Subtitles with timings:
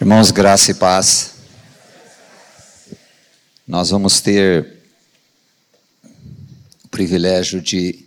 [0.00, 1.34] Irmãos, graça e paz.
[3.66, 4.80] Nós vamos ter
[6.84, 8.06] o privilégio de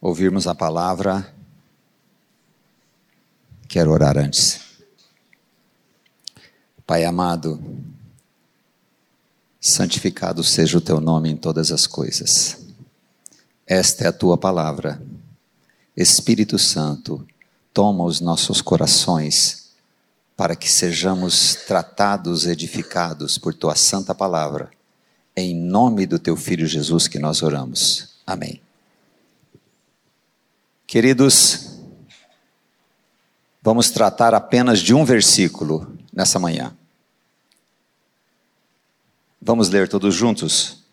[0.00, 1.32] ouvirmos a palavra.
[3.68, 4.58] Quero orar antes.
[6.84, 7.62] Pai amado,
[9.60, 12.58] santificado seja o teu nome em todas as coisas.
[13.64, 15.00] Esta é a tua palavra.
[15.96, 17.24] Espírito Santo,
[17.72, 19.57] toma os nossos corações
[20.38, 24.70] para que sejamos tratados, edificados por tua santa palavra.
[25.36, 28.20] Em nome do teu filho Jesus que nós oramos.
[28.24, 28.62] Amém.
[30.86, 31.80] Queridos,
[33.60, 36.72] vamos tratar apenas de um versículo nessa manhã.
[39.42, 40.84] Vamos ler todos juntos?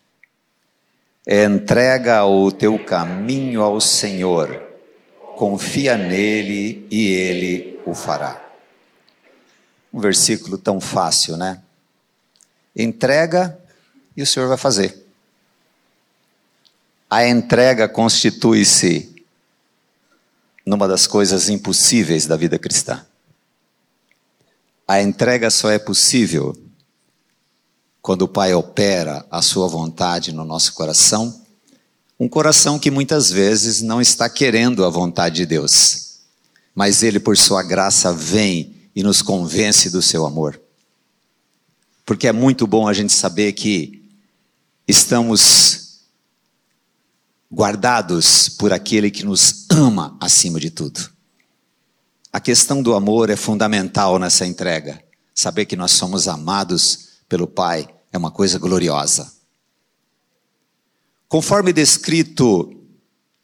[1.24, 4.60] Entrega o teu caminho ao Senhor,
[5.36, 8.45] confia nele e ele o fará.
[9.96, 11.62] Um versículo tão fácil, né?
[12.76, 13.58] Entrega
[14.14, 15.06] e o Senhor vai fazer.
[17.08, 19.24] A entrega constitui-se
[20.66, 23.06] numa das coisas impossíveis da vida cristã.
[24.86, 26.54] A entrega só é possível
[28.02, 31.42] quando o Pai opera a sua vontade no nosso coração,
[32.20, 36.18] um coração que muitas vezes não está querendo a vontade de Deus,
[36.74, 40.58] mas Ele, por sua graça, vem e nos convence do seu amor.
[42.06, 44.02] Porque é muito bom a gente saber que
[44.88, 46.00] estamos
[47.52, 51.10] guardados por aquele que nos ama acima de tudo.
[52.32, 55.02] A questão do amor é fundamental nessa entrega.
[55.34, 59.30] Saber que nós somos amados pelo Pai é uma coisa gloriosa.
[61.28, 62.72] Conforme descrito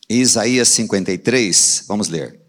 [0.08, 2.41] em Isaías 53, vamos ler.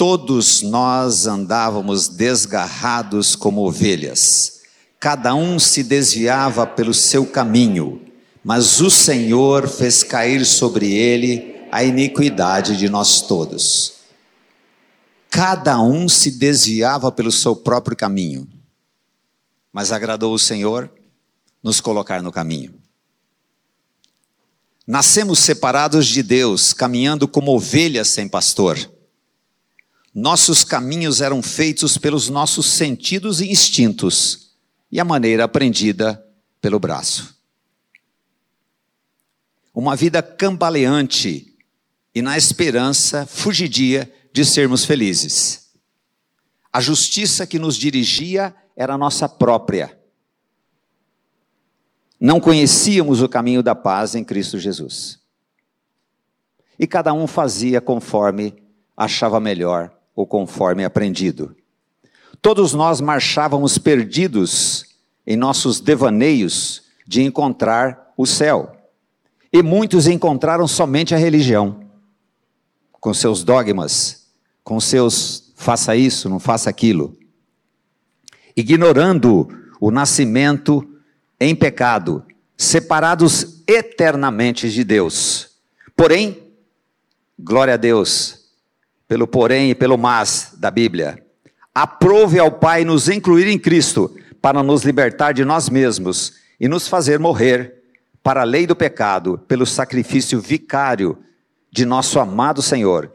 [0.00, 4.62] Todos nós andávamos desgarrados como ovelhas,
[4.98, 8.00] cada um se desviava pelo seu caminho,
[8.42, 13.92] mas o Senhor fez cair sobre ele a iniquidade de nós todos.
[15.28, 18.48] Cada um se desviava pelo seu próprio caminho,
[19.70, 20.90] mas agradou o Senhor
[21.62, 22.72] nos colocar no caminho.
[24.86, 28.78] Nascemos separados de Deus, caminhando como ovelhas sem pastor.
[30.14, 34.56] Nossos caminhos eram feitos pelos nossos sentidos e instintos,
[34.90, 36.24] e a maneira aprendida
[36.60, 37.38] pelo braço.
[39.72, 41.56] Uma vida cambaleante
[42.12, 45.70] e na esperança fugidia de sermos felizes.
[46.72, 49.96] A justiça que nos dirigia era nossa própria.
[52.18, 55.20] Não conhecíamos o caminho da paz em Cristo Jesus.
[56.76, 58.60] E cada um fazia conforme
[58.96, 61.56] achava melhor ou conforme aprendido.
[62.42, 64.84] Todos nós marchávamos perdidos
[65.26, 68.76] em nossos devaneios de encontrar o céu.
[69.50, 71.80] E muitos encontraram somente a religião,
[72.92, 74.26] com seus dogmas,
[74.62, 77.16] com seus faça isso, não faça aquilo,
[78.54, 79.48] ignorando
[79.80, 80.86] o nascimento
[81.40, 82.24] em pecado,
[82.56, 85.52] separados eternamente de Deus.
[85.96, 86.52] Porém,
[87.38, 88.39] glória a Deus,
[89.10, 91.20] pelo porém e pelo mas da Bíblia.
[91.74, 96.86] Aprove ao Pai nos incluir em Cristo para nos libertar de nós mesmos e nos
[96.86, 97.82] fazer morrer
[98.22, 101.18] para a lei do pecado pelo sacrifício vicário
[101.72, 103.10] de nosso amado Senhor.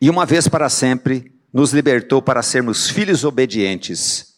[0.00, 4.34] E uma vez para sempre nos libertou para sermos filhos obedientes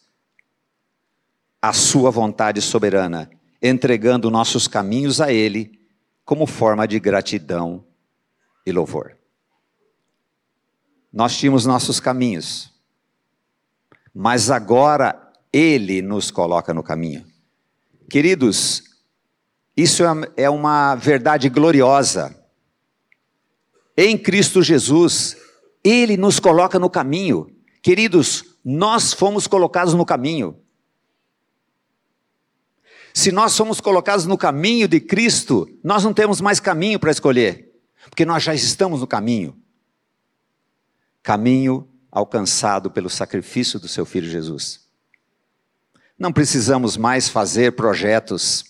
[1.62, 3.30] à sua vontade soberana,
[3.62, 5.80] entregando nossos caminhos a ele
[6.26, 7.82] como forma de gratidão
[8.66, 9.16] e louvor.
[11.14, 12.72] Nós tínhamos nossos caminhos,
[14.12, 17.24] mas agora Ele nos coloca no caminho.
[18.10, 18.82] Queridos,
[19.76, 20.08] isso é,
[20.38, 22.36] é uma verdade gloriosa.
[23.96, 25.36] Em Cristo Jesus,
[25.84, 27.46] Ele nos coloca no caminho.
[27.80, 30.58] Queridos, nós fomos colocados no caminho.
[33.12, 37.72] Se nós somos colocados no caminho de Cristo, nós não temos mais caminho para escolher,
[38.10, 39.62] porque nós já estamos no caminho
[41.24, 44.84] caminho alcançado pelo sacrifício do seu filho Jesus.
[46.16, 48.64] Não precisamos mais fazer projetos,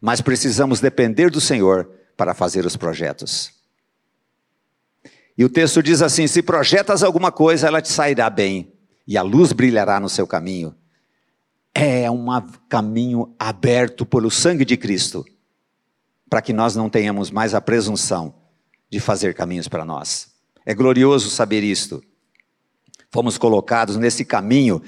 [0.00, 3.52] mas precisamos depender do Senhor para fazer os projetos.
[5.38, 8.74] E o texto diz assim: se projetas alguma coisa, ela te sairá bem,
[9.06, 10.74] e a luz brilhará no seu caminho.
[11.74, 12.26] É um
[12.68, 15.24] caminho aberto pelo sangue de Cristo,
[16.28, 18.34] para que nós não tenhamos mais a presunção
[18.90, 20.31] de fazer caminhos para nós.
[20.64, 22.02] É glorioso saber isto.
[23.10, 24.82] fomos colocados nesse caminho,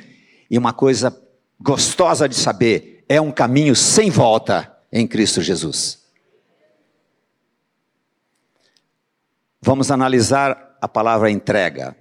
[0.50, 1.14] e uma coisa
[1.60, 6.02] gostosa de saber, é um caminho sem volta em Cristo Jesus.
[9.60, 11.96] Vamos analisar a palavra entrega.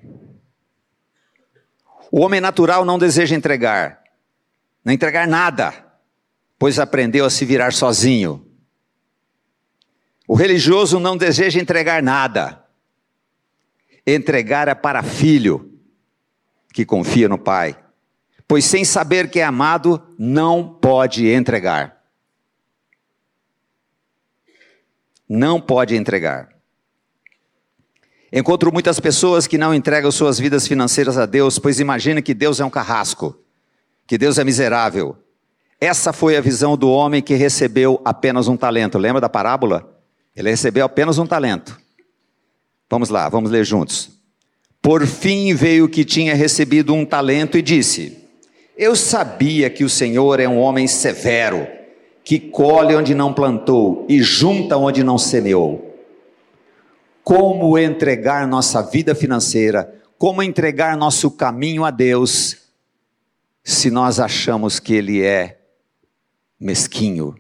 [2.12, 4.04] O homem natural não deseja entregar,
[4.84, 5.74] não entregar nada,
[6.60, 8.46] pois aprendeu a se virar sozinho.
[10.28, 12.63] O religioso não deseja entregar nada.
[14.06, 15.72] Entregar é para filho
[16.74, 17.78] que confia no Pai,
[18.48, 22.02] pois sem saber que é amado, não pode entregar.
[25.30, 26.50] Não pode entregar.
[28.32, 32.60] Encontro muitas pessoas que não entregam suas vidas financeiras a Deus, pois imagina que Deus
[32.60, 33.40] é um carrasco,
[34.08, 35.16] que Deus é miserável.
[35.80, 38.98] Essa foi a visão do homem que recebeu apenas um talento.
[38.98, 40.02] Lembra da parábola?
[40.36, 41.80] Ele recebeu apenas um talento.
[42.94, 44.12] Vamos lá, vamos ler juntos.
[44.80, 48.20] Por fim veio o que tinha recebido um talento e disse:
[48.78, 51.68] Eu sabia que o Senhor é um homem severo,
[52.24, 55.98] que colhe onde não plantou e junta onde não semeou.
[57.24, 62.58] Como entregar nossa vida financeira, como entregar nosso caminho a Deus,
[63.64, 65.62] se nós achamos que Ele é
[66.60, 67.34] mesquinho?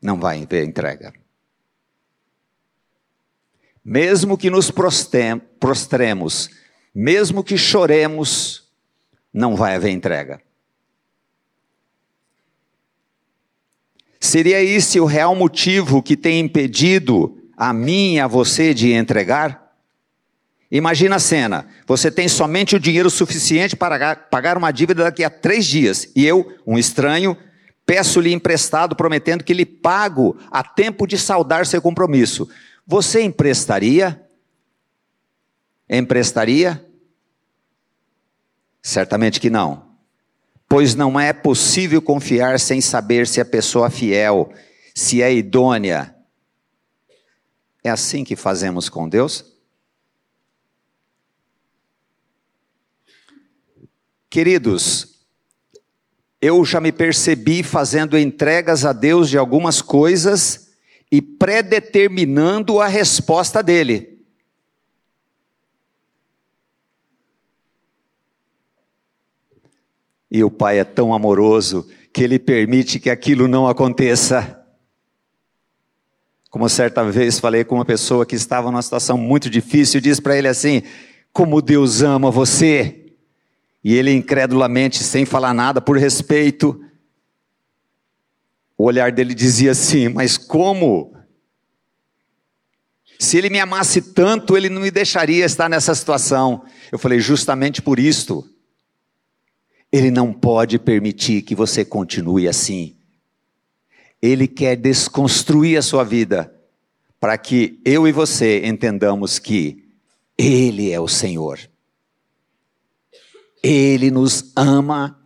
[0.00, 1.12] Não vai haver entrega
[3.84, 6.48] mesmo que nos prostremos,
[6.94, 8.64] mesmo que choremos,
[9.32, 10.40] não vai haver entrega.
[14.18, 19.74] Seria esse o real motivo que tem impedido a mim e a você de entregar?
[20.70, 25.28] Imagina a cena: você tem somente o dinheiro suficiente para pagar uma dívida daqui a
[25.28, 27.36] três dias, e eu, um estranho,
[27.84, 32.48] peço-lhe emprestado, prometendo que lhe pago a tempo de saldar seu compromisso.
[32.86, 34.28] Você emprestaria?
[35.88, 36.84] Emprestaria?
[38.82, 39.96] Certamente que não.
[40.68, 44.52] Pois não é possível confiar sem saber se a pessoa é fiel,
[44.94, 46.14] se é idônea.
[47.82, 49.52] É assim que fazemos com Deus?
[54.28, 55.26] Queridos,
[56.40, 60.63] eu já me percebi fazendo entregas a Deus de algumas coisas
[61.14, 64.18] e predeterminando a resposta dele.
[70.28, 74.60] E o Pai é tão amoroso que ele permite que aquilo não aconteça.
[76.50, 80.36] Como certa vez falei com uma pessoa que estava numa situação muito difícil, disse para
[80.36, 80.82] ele assim:
[81.32, 83.12] Como Deus ama você.
[83.84, 86.83] E ele, incredulamente, sem falar nada, por respeito,
[88.76, 91.14] o olhar dele dizia assim: Mas como?
[93.18, 96.64] Se ele me amasse tanto, ele não me deixaria estar nessa situação.
[96.90, 98.48] Eu falei: Justamente por isto.
[99.92, 102.96] Ele não pode permitir que você continue assim.
[104.20, 106.52] Ele quer desconstruir a sua vida
[107.20, 109.84] para que eu e você entendamos que
[110.36, 111.60] Ele é o Senhor.
[113.62, 115.16] Ele nos ama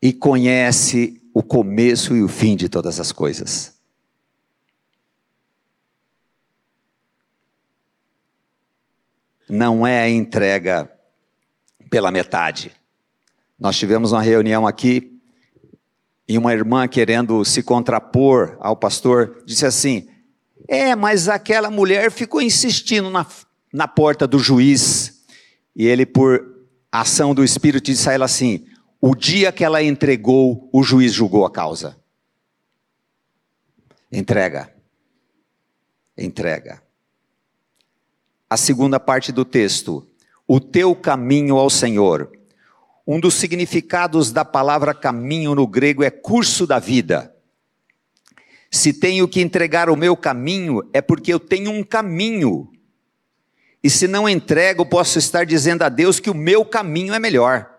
[0.00, 3.74] e conhece o começo e o fim de todas as coisas.
[9.48, 10.88] Não é a entrega
[11.90, 12.72] pela metade.
[13.58, 15.20] Nós tivemos uma reunião aqui
[16.26, 20.08] e uma irmã querendo se contrapor ao pastor disse assim:
[20.68, 23.26] É, mas aquela mulher ficou insistindo na,
[23.72, 25.24] na porta do juiz.
[25.74, 26.42] E ele, por
[26.90, 28.66] ação do Espírito, disse a ela assim:
[29.06, 31.94] o dia que ela entregou, o juiz julgou a causa.
[34.10, 34.74] Entrega.
[36.16, 36.82] Entrega.
[38.48, 40.08] A segunda parte do texto.
[40.48, 42.32] O teu caminho ao Senhor.
[43.06, 47.36] Um dos significados da palavra caminho no grego é curso da vida.
[48.70, 52.72] Se tenho que entregar o meu caminho, é porque eu tenho um caminho.
[53.82, 57.73] E se não entrego, posso estar dizendo a Deus que o meu caminho é melhor.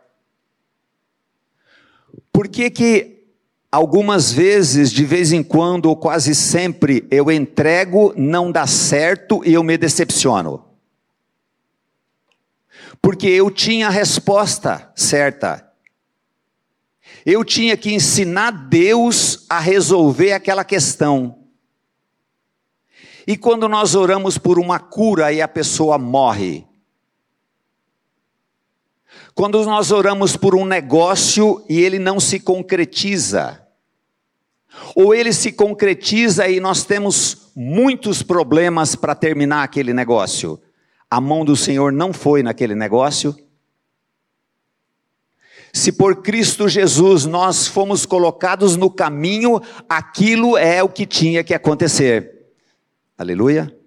[2.36, 3.28] Por que que
[3.72, 9.54] algumas vezes, de vez em quando ou quase sempre, eu entrego, não dá certo e
[9.54, 10.66] eu me decepciono?
[13.02, 15.66] Porque eu tinha a resposta certa.
[17.26, 21.40] Eu tinha que ensinar Deus a resolver aquela questão.
[23.26, 26.68] E quando nós oramos por uma cura e a pessoa morre,
[29.34, 33.62] quando nós oramos por um negócio e ele não se concretiza,
[34.96, 40.60] ou ele se concretiza e nós temos muitos problemas para terminar aquele negócio,
[41.10, 43.36] a mão do Senhor não foi naquele negócio?
[45.74, 51.54] Se por Cristo Jesus nós fomos colocados no caminho, aquilo é o que tinha que
[51.54, 52.48] acontecer.
[53.18, 53.78] Aleluia?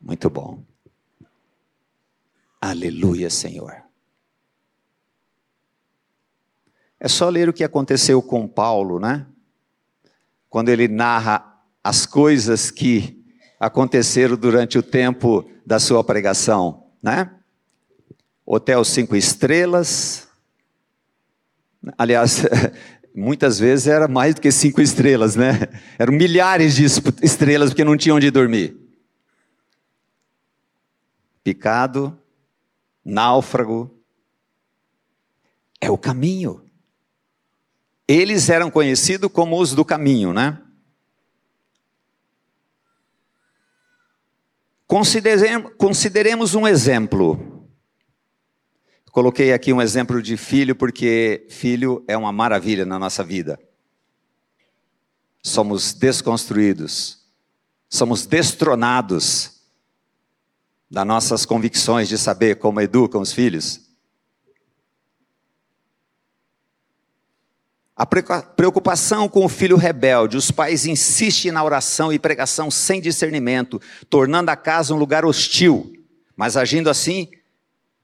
[0.00, 0.69] Muito bom.
[2.60, 3.82] Aleluia, Senhor.
[6.98, 9.26] É só ler o que aconteceu com Paulo, né?
[10.48, 13.24] Quando ele narra as coisas que
[13.58, 17.30] aconteceram durante o tempo da sua pregação, né?
[18.52, 20.28] hotel cinco estrelas.
[21.96, 22.44] Aliás,
[23.14, 25.68] muitas vezes era mais do que cinco estrelas, né?
[25.96, 28.76] Eram milhares de estrelas porque não tinham onde dormir.
[31.44, 32.19] Picado,
[33.10, 33.94] náufrago.
[35.80, 36.64] É o caminho.
[38.06, 40.60] Eles eram conhecidos como os do caminho, né?
[45.78, 47.68] Consideremos um exemplo.
[49.12, 53.58] Coloquei aqui um exemplo de filho, porque filho é uma maravilha na nossa vida.
[55.42, 57.24] Somos desconstruídos,
[57.88, 59.49] somos destronados
[60.90, 63.88] das nossas convicções de saber como educam os filhos.
[67.96, 73.80] A preocupação com o filho rebelde, os pais insistem na oração e pregação sem discernimento,
[74.08, 75.92] tornando a casa um lugar hostil,
[76.34, 77.28] mas agindo assim,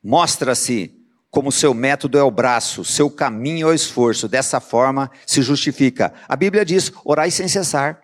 [0.04, 0.94] mostra-se
[1.30, 4.28] como seu método é o braço, seu caminho é o esforço.
[4.28, 6.12] Dessa forma se justifica.
[6.28, 8.02] A Bíblia diz: orai sem cessar.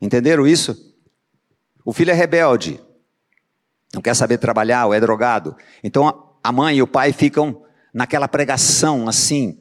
[0.00, 0.94] Entenderam isso?
[1.84, 2.80] O filho é rebelde,
[3.92, 5.56] não quer saber trabalhar ou é drogado.
[5.82, 9.58] Então a mãe e o pai ficam naquela pregação assim,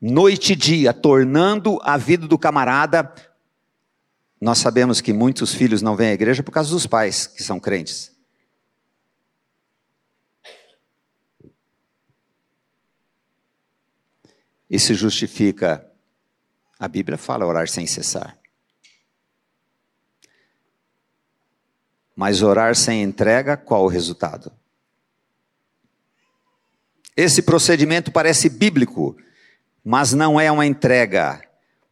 [0.00, 3.12] noite e dia, tornando a vida do camarada.
[4.40, 7.58] Nós sabemos que muitos filhos não vêm à igreja por causa dos pais que são
[7.58, 8.18] crentes.
[14.68, 15.84] e se justifica.
[16.78, 18.37] A Bíblia fala orar sem cessar.
[22.18, 24.50] Mas orar sem entrega, qual o resultado?
[27.16, 29.16] Esse procedimento parece bíblico,
[29.84, 31.40] mas não é uma entrega.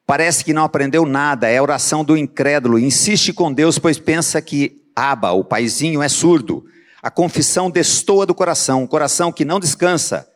[0.04, 2.76] Parece que não aprendeu nada, é a oração do incrédulo.
[2.76, 6.66] Insiste com Deus, pois pensa que Aba, o paizinho, é surdo.
[7.00, 10.28] A confissão destoa do coração, um coração que não descansa.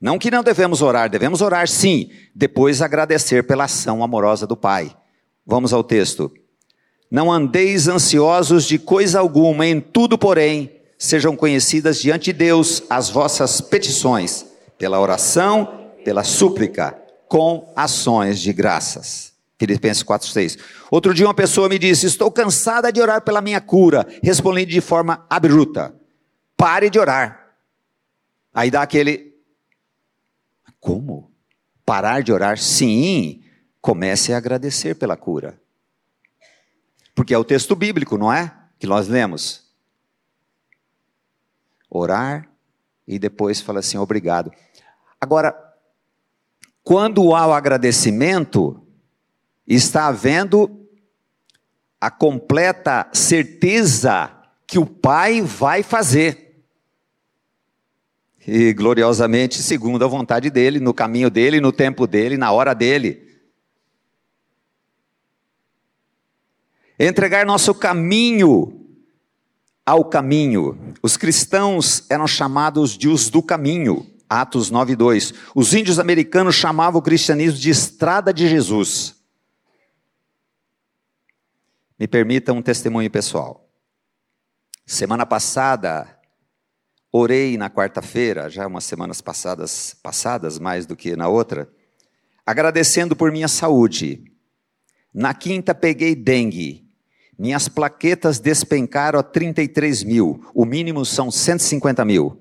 [0.00, 4.96] Não que não devemos orar, devemos orar sim, depois agradecer pela ação amorosa do Pai.
[5.46, 6.32] Vamos ao texto.
[7.14, 13.08] Não andeis ansiosos de coisa alguma, em tudo, porém, sejam conhecidas diante de Deus as
[13.08, 14.44] vossas petições,
[14.76, 19.32] pela oração, pela súplica, com ações de graças.
[19.56, 20.58] Filipenses 4,6.
[20.90, 24.04] Outro dia uma pessoa me disse: Estou cansada de orar pela minha cura.
[24.20, 25.94] Respondi de forma abrupta:
[26.56, 27.54] Pare de orar.
[28.52, 29.34] Aí dá aquele
[30.80, 31.30] como?
[31.86, 32.58] Parar de orar?
[32.58, 33.40] Sim,
[33.80, 35.62] comece a agradecer pela cura.
[37.14, 38.54] Porque é o texto bíblico, não é?
[38.78, 39.64] Que nós lemos.
[41.88, 42.48] Orar
[43.06, 44.50] e depois fala assim, obrigado.
[45.20, 45.54] Agora,
[46.82, 48.84] quando há o agradecimento,
[49.66, 50.88] está havendo
[52.00, 54.30] a completa certeza
[54.66, 56.44] que o Pai vai fazer
[58.46, 63.33] e gloriosamente segundo a vontade dele, no caminho dele, no tempo dele, na hora dele.
[66.98, 68.80] Entregar nosso caminho
[69.84, 70.94] ao caminho.
[71.02, 75.34] Os cristãos eram chamados de os do caminho, Atos 9:2.
[75.54, 79.16] Os índios americanos chamavam o cristianismo de estrada de Jesus.
[81.98, 83.68] Me permita um testemunho pessoal.
[84.86, 86.14] Semana passada,
[87.16, 91.72] Orei na quarta-feira, já umas semanas passadas, passadas mais do que na outra,
[92.44, 94.24] agradecendo por minha saúde.
[95.14, 96.83] Na quinta peguei dengue.
[97.38, 100.44] Minhas plaquetas despencaram a 33 mil.
[100.54, 102.40] O mínimo são 150 mil.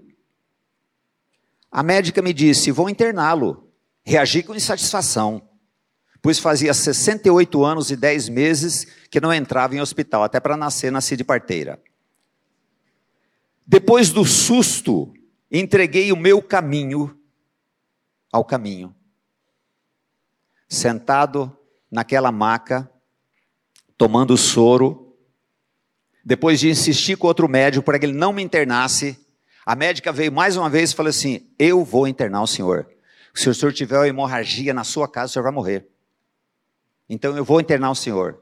[1.71, 3.69] A médica me disse: vou interná-lo.
[4.05, 5.41] Reagi com insatisfação,
[6.21, 10.23] pois fazia 68 anos e 10 meses que não entrava em hospital.
[10.23, 11.81] Até para nascer, nasci de parteira.
[13.65, 15.13] Depois do susto,
[15.49, 17.17] entreguei o meu caminho
[18.31, 18.93] ao caminho.
[20.67, 21.55] Sentado
[21.89, 22.91] naquela maca,
[23.97, 25.15] tomando soro,
[26.23, 29.17] depois de insistir com outro médico para que ele não me internasse,
[29.65, 32.89] a médica veio mais uma vez e falou assim: Eu vou internar o senhor.
[33.33, 35.87] Se o senhor tiver uma hemorragia na sua casa, o senhor vai morrer.
[37.09, 38.39] Então eu vou internar o senhor.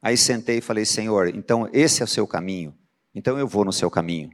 [0.00, 2.74] Aí sentei e falei: Senhor, então esse é o seu caminho,
[3.14, 4.30] então eu vou no seu caminho.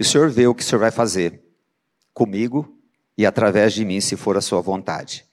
[0.00, 1.42] E o Senhor vê o que o Senhor vai fazer
[2.14, 2.74] comigo
[3.18, 5.26] e através de mim, se for a sua vontade.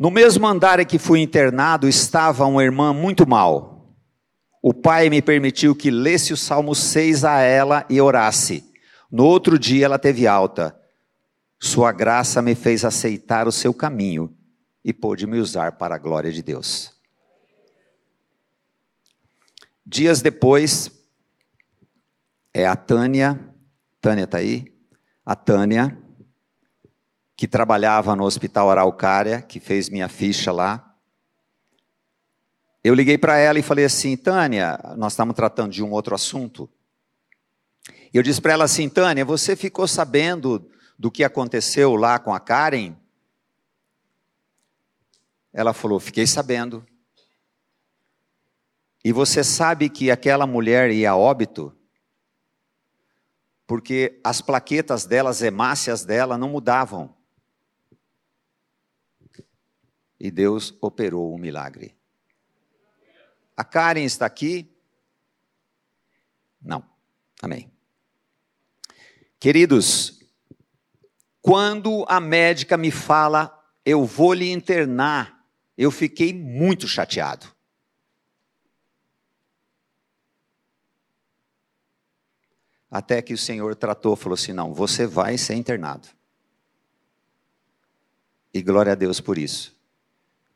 [0.00, 3.94] No mesmo andar em que fui internado estava uma irmã muito mal.
[4.62, 8.64] O pai me permitiu que lesse o Salmo 6 a ela e orasse.
[9.12, 10.74] No outro dia ela teve alta.
[11.58, 14.34] Sua graça me fez aceitar o seu caminho
[14.82, 16.98] e pôde me usar para a glória de Deus.
[19.84, 20.90] Dias depois,
[22.54, 23.38] é a Tânia,
[24.00, 24.64] Tânia está aí?
[25.26, 25.98] A Tânia,
[27.40, 30.94] que trabalhava no Hospital Araucária, que fez minha ficha lá.
[32.84, 36.68] Eu liguei para ela e falei assim: Tânia, nós estamos tratando de um outro assunto.
[38.12, 42.38] Eu disse para ela assim: Tânia, você ficou sabendo do que aconteceu lá com a
[42.38, 42.94] Karen?
[45.50, 46.86] Ela falou: Fiquei sabendo.
[49.02, 51.74] E você sabe que aquela mulher ia a óbito?
[53.70, 57.14] porque as plaquetas dela, as hemácias dela não mudavam.
[60.20, 61.96] E Deus operou um milagre.
[63.56, 64.70] A Karen está aqui?
[66.60, 66.84] Não.
[67.42, 67.72] Amém.
[69.38, 70.20] Queridos,
[71.40, 75.42] quando a médica me fala, eu vou lhe internar,
[75.76, 77.46] eu fiquei muito chateado.
[82.90, 86.08] Até que o Senhor tratou, falou assim: não, você vai ser internado.
[88.52, 89.79] E glória a Deus por isso.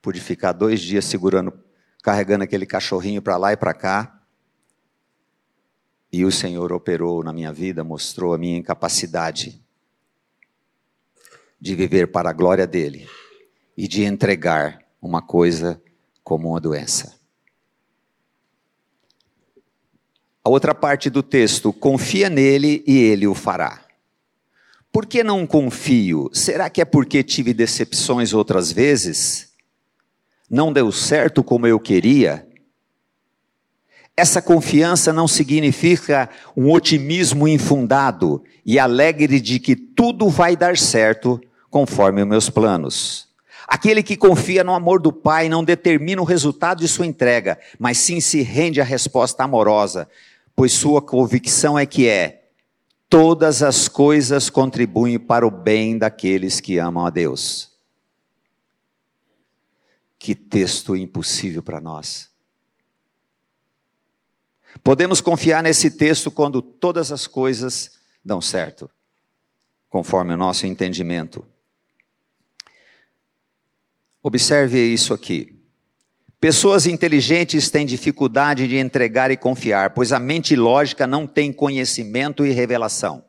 [0.04, 1.50] Pude ficar dois dias segurando,
[2.02, 4.20] carregando aquele cachorrinho para lá e para cá.
[6.12, 9.64] E o Senhor operou na minha vida, mostrou a minha incapacidade
[11.58, 13.08] de viver para a glória dele
[13.74, 15.82] e de entregar uma coisa
[16.22, 17.18] como uma doença.
[20.44, 23.82] A outra parte do texto, confia nele e ele o fará.
[24.92, 26.28] Por que não confio?
[26.34, 29.53] Será que é porque tive decepções outras vezes?
[30.54, 32.46] Não deu certo como eu queria?
[34.16, 41.40] Essa confiança não significa um otimismo infundado e alegre de que tudo vai dar certo
[41.68, 43.26] conforme os meus planos.
[43.66, 47.98] Aquele que confia no amor do Pai não determina o resultado de sua entrega, mas
[47.98, 50.08] sim se rende à resposta amorosa,
[50.54, 52.44] pois sua convicção é que é:
[53.10, 57.73] todas as coisas contribuem para o bem daqueles que amam a Deus.
[60.24, 62.30] Que texto impossível para nós.
[64.82, 68.90] Podemos confiar nesse texto quando todas as coisas dão certo,
[69.90, 71.46] conforme o nosso entendimento.
[74.22, 75.62] Observe isso aqui.
[76.40, 82.46] Pessoas inteligentes têm dificuldade de entregar e confiar, pois a mente lógica não tem conhecimento
[82.46, 83.22] e revelação.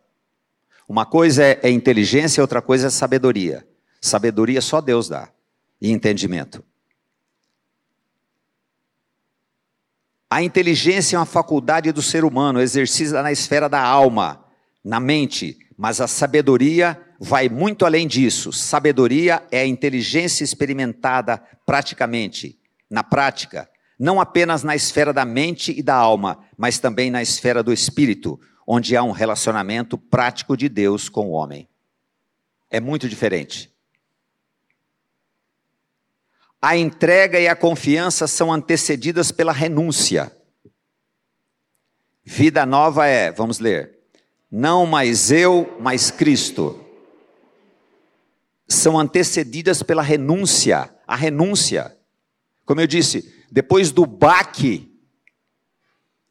[0.87, 3.67] Uma coisa é, é inteligência, outra coisa é sabedoria.
[3.99, 5.29] Sabedoria só Deus dá,
[5.81, 6.63] e entendimento.
[10.35, 14.43] A inteligência é uma faculdade do ser humano, exercida na esfera da alma,
[14.83, 18.51] na mente, mas a sabedoria vai muito além disso.
[18.51, 25.81] Sabedoria é a inteligência experimentada praticamente na prática, não apenas na esfera da mente e
[25.81, 31.07] da alma, mas também na esfera do espírito, onde há um relacionamento prático de Deus
[31.07, 31.65] com o homem.
[32.69, 33.73] É muito diferente.
[36.65, 40.35] A entrega e a confiança são antecedidas pela renúncia.
[42.23, 43.99] Vida nova é, vamos ler,
[44.49, 46.83] não mais eu, mas Cristo.
[48.67, 51.95] São antecedidas pela renúncia, a renúncia.
[52.65, 54.91] Como eu disse, depois do baque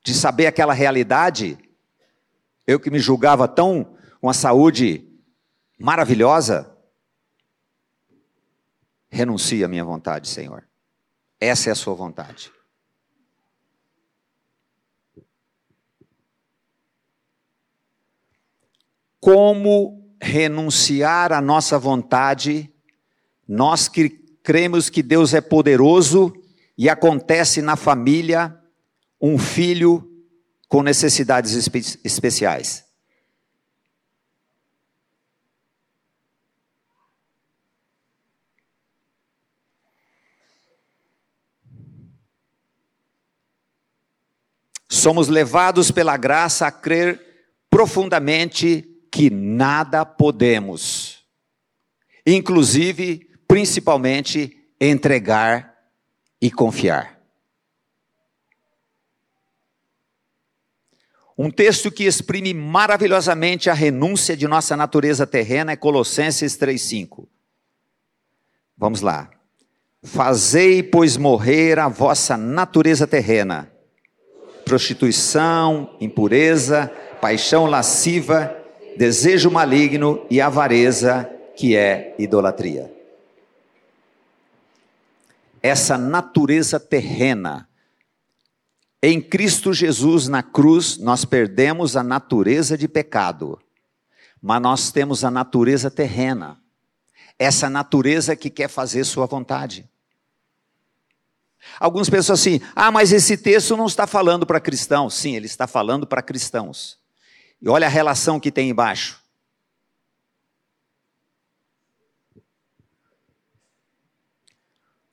[0.05, 1.57] de saber aquela realidade,
[2.67, 5.09] eu que me julgava tão com a saúde
[5.79, 6.74] maravilhosa,
[9.15, 10.65] renuncie à minha vontade, Senhor.
[11.41, 12.51] Essa é a sua vontade.
[19.21, 22.71] Como renunciar à nossa vontade,
[23.47, 24.11] nós que
[24.43, 26.35] cremos que Deus é poderoso
[26.77, 28.59] e acontece na família
[29.21, 30.11] um filho
[30.69, 32.84] com necessidades espe especiais.
[45.05, 47.21] Somos levados pela graça a crer
[47.69, 51.27] profundamente que nada podemos,
[52.27, 55.77] inclusive principalmente entregar
[56.41, 57.21] e confiar.
[61.37, 67.29] Um texto que exprime maravilhosamente a renúncia de nossa natureza terrena é Colossenses 3,5.
[68.75, 69.31] Vamos lá.
[70.03, 73.71] Fazei, pois, morrer a vossa natureza terrena,
[74.65, 78.57] prostituição, impureza, paixão lasciva,
[78.97, 82.93] desejo maligno e avareza, que é idolatria.
[85.63, 87.69] Essa natureza terrena,
[89.03, 93.59] em Cristo Jesus na cruz, nós perdemos a natureza de pecado,
[94.41, 96.59] mas nós temos a natureza terrena,
[97.39, 99.89] essa natureza que quer fazer Sua vontade.
[101.79, 105.15] Alguns pensam assim: ah, mas esse texto não está falando para cristãos.
[105.15, 106.99] Sim, ele está falando para cristãos.
[107.61, 109.23] E olha a relação que tem embaixo.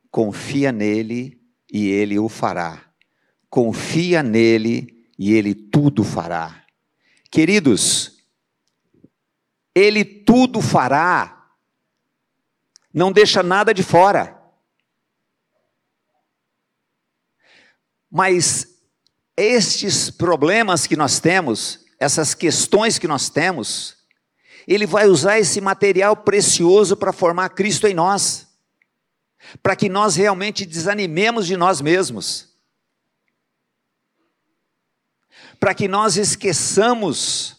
[0.09, 2.91] Confia nele e ele o fará.
[3.49, 6.65] Confia nele e ele tudo fará.
[7.29, 8.21] Queridos,
[9.73, 11.49] ele tudo fará.
[12.93, 14.40] Não deixa nada de fora.
[18.11, 18.67] Mas
[19.37, 23.95] estes problemas que nós temos, essas questões que nós temos,
[24.67, 28.47] ele vai usar esse material precioso para formar Cristo em nós,
[29.63, 32.49] para que nós realmente desanimemos de nós mesmos,
[35.57, 37.55] para que nós esqueçamos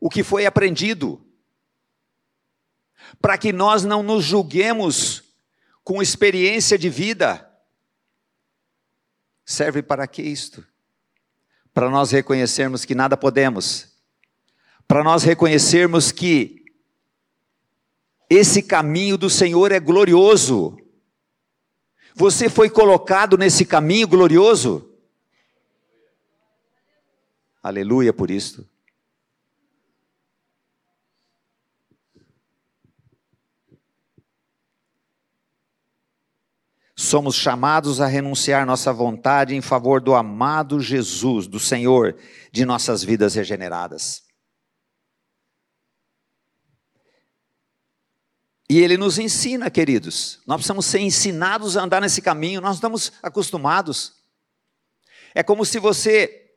[0.00, 1.24] o que foi aprendido,
[3.20, 5.22] para que nós não nos julguemos
[5.84, 7.49] com experiência de vida
[9.50, 10.64] serve para que isto?
[11.74, 13.88] Para nós reconhecermos que nada podemos,
[14.86, 16.64] para nós reconhecermos que
[18.28, 20.78] esse caminho do Senhor é glorioso.
[22.14, 24.88] Você foi colocado nesse caminho glorioso?
[27.60, 28.68] Aleluia por isto.
[37.00, 42.14] Somos chamados a renunciar nossa vontade em favor do amado Jesus, do Senhor,
[42.52, 44.22] de nossas vidas regeneradas.
[48.68, 50.40] E ele nos ensina, queridos.
[50.46, 54.12] Nós precisamos ser ensinados a andar nesse caminho, nós estamos acostumados.
[55.34, 56.52] É como se você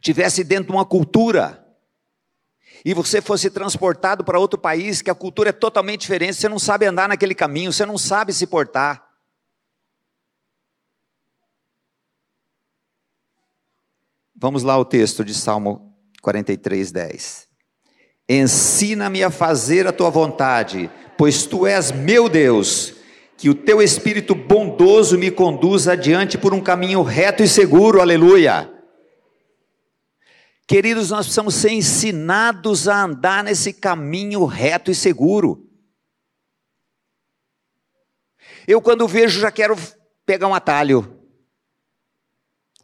[0.00, 1.62] tivesse dentro de uma cultura
[2.84, 6.58] e você fosse transportado para outro país que a cultura é totalmente diferente, você não
[6.58, 9.05] sabe andar naquele caminho, você não sabe se portar.
[14.38, 17.48] Vamos lá ao texto de Salmo 43, 10.
[18.28, 22.94] Ensina-me a fazer a tua vontade, pois tu és meu Deus,
[23.38, 28.70] que o teu espírito bondoso me conduza adiante por um caminho reto e seguro, aleluia.
[30.66, 35.66] Queridos, nós precisamos ser ensinados a andar nesse caminho reto e seguro.
[38.68, 39.76] Eu, quando vejo, já quero
[40.26, 41.15] pegar um atalho.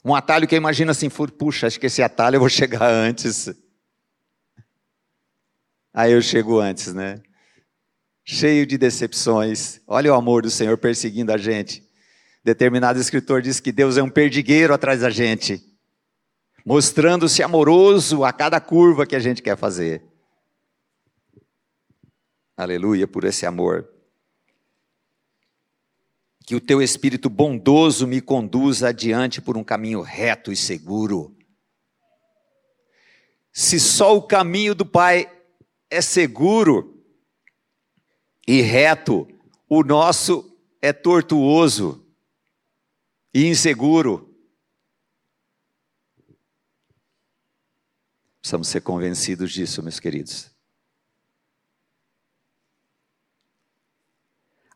[0.05, 3.51] Um atalho que eu imagino assim, puxa, acho que esse atalho eu vou chegar antes.
[5.95, 7.23] Aí eu chego antes, né?
[8.25, 9.81] Cheio de decepções.
[9.87, 11.89] Olha o amor do Senhor perseguindo a gente.
[12.43, 15.63] Determinado escritor diz que Deus é um perdigueiro atrás da gente,
[16.67, 20.03] mostrando-se amoroso a cada curva que a gente quer fazer.
[22.57, 23.92] Aleluia por esse amor
[26.45, 31.37] que o teu espírito bondoso me conduza adiante por um caminho reto e seguro.
[33.53, 35.31] Se só o caminho do Pai
[35.91, 37.05] é seguro
[38.47, 39.29] e reto,
[39.69, 42.05] o nosso é tortuoso
[43.33, 44.29] e inseguro.
[48.41, 50.52] Precisamos ser convencidos disso, meus queridos.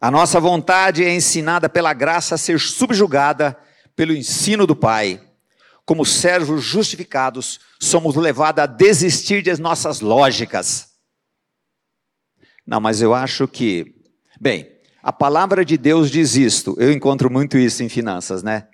[0.07, 3.59] A nossa vontade é ensinada pela graça a ser subjugada
[3.97, 5.21] pelo ensino do Pai.
[5.85, 10.93] Como servos justificados, somos levados a desistir de nossas lógicas.
[12.65, 13.97] Não, mas eu acho que,
[14.41, 14.71] bem,
[15.03, 16.77] a palavra de Deus diz isto.
[16.79, 18.69] Eu encontro muito isso em finanças, né?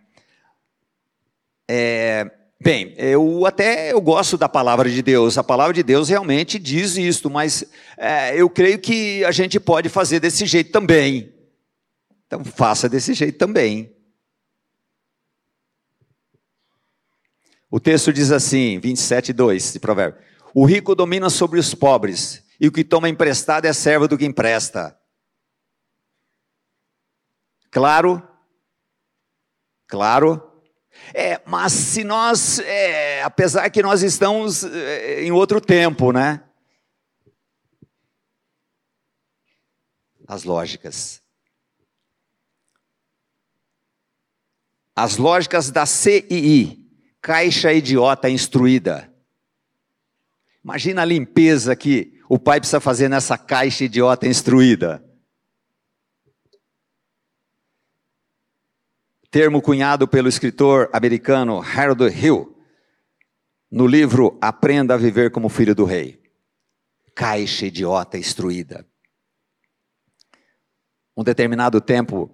[1.66, 2.30] É,
[2.62, 5.36] Bem, eu até eu gosto da palavra de Deus.
[5.36, 7.64] A palavra de Deus realmente diz isto, mas
[7.96, 11.34] é, eu creio que a gente pode fazer desse jeito também.
[12.24, 13.92] Então faça desse jeito também.
[17.68, 20.22] O texto diz assim, 27, 2 de provérbio.
[20.54, 24.24] O rico domina sobre os pobres, e o que toma emprestado é servo do que
[24.24, 24.96] empresta.
[27.72, 28.22] Claro,
[29.88, 30.51] claro.
[31.14, 36.42] É, mas se nós, é, apesar que nós estamos é, em outro tempo, né?
[40.26, 41.20] As lógicas.
[44.94, 49.12] As lógicas da CII, Caixa Idiota Instruída.
[50.64, 55.01] Imagina a limpeza que o pai precisa fazer nessa caixa idiota instruída.
[59.32, 62.54] Termo cunhado pelo escritor americano Harold Hill,
[63.70, 66.20] no livro Aprenda a Viver como Filho do Rei.
[67.16, 68.86] Caixa idiota instruída.
[71.16, 72.30] Um determinado tempo,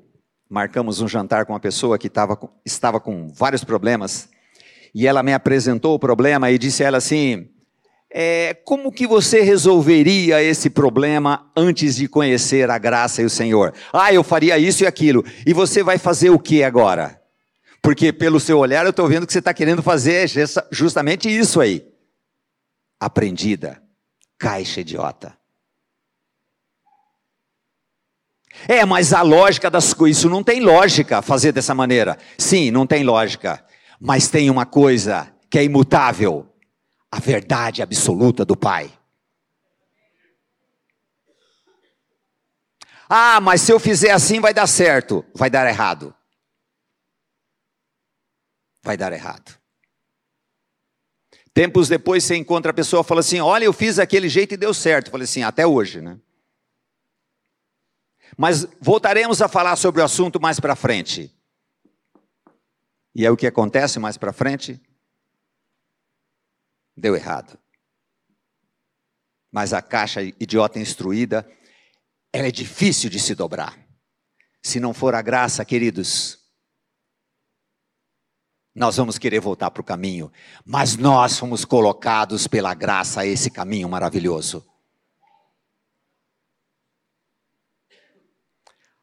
[0.51, 4.29] marcamos um jantar com uma pessoa que tava, estava com vários problemas,
[4.93, 7.49] e ela me apresentou o problema e disse a ela assim:
[8.11, 13.75] é, como que você resolveria esse problema antes de conhecer a graça e o Senhor?
[13.92, 15.25] Ah, eu faria isso e aquilo.
[15.47, 17.21] E você vai fazer o que agora?
[17.83, 20.29] Porque pelo seu olhar eu estou vendo que você está querendo fazer
[20.71, 21.87] justamente isso aí.
[22.99, 23.83] Aprendida.
[24.38, 25.37] Caixa idiota.
[28.66, 32.18] É, mas a lógica das coisas, isso não tem lógica fazer dessa maneira.
[32.38, 33.62] Sim, não tem lógica.
[34.01, 36.48] Mas tem uma coisa que é imutável
[37.11, 38.92] a verdade absoluta do Pai.
[43.09, 45.25] Ah, mas se eu fizer assim vai dar certo.
[45.35, 46.14] Vai dar errado.
[48.83, 49.59] Vai dar errado.
[51.55, 54.57] Tempos depois você encontra a pessoa e fala assim: Olha, eu fiz aquele jeito e
[54.57, 55.07] deu certo.
[55.07, 56.18] Eu falei assim: Até hoje, né?
[58.37, 61.35] Mas voltaremos a falar sobre o assunto mais para frente.
[63.14, 64.81] E é o que acontece mais para frente?
[66.99, 67.59] Deu errado.
[69.51, 71.49] Mas a caixa idiota instruída,
[72.33, 73.79] ela é difícil de se dobrar.
[74.63, 76.39] Se não for a graça, queridos,
[78.75, 80.31] nós vamos querer voltar para o caminho,
[80.65, 84.65] mas nós fomos colocados pela graça a esse caminho maravilhoso.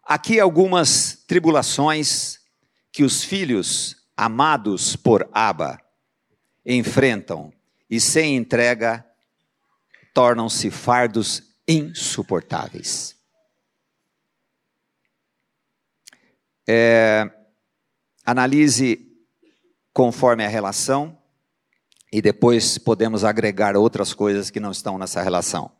[0.03, 2.39] Aqui algumas tribulações
[2.91, 5.81] que os filhos amados por Abba
[6.65, 7.51] enfrentam
[7.89, 9.05] e sem entrega
[10.13, 13.15] tornam-se fardos insuportáveis.
[16.67, 17.29] É,
[18.25, 19.11] analise
[19.93, 21.17] conforme a relação
[22.11, 25.71] e depois podemos agregar outras coisas que não estão nessa relação.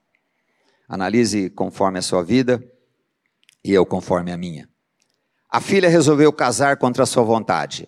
[0.88, 2.64] Analise conforme a sua vida
[3.64, 4.70] e eu conforme a minha.
[5.50, 7.88] A filha resolveu casar contra a sua vontade.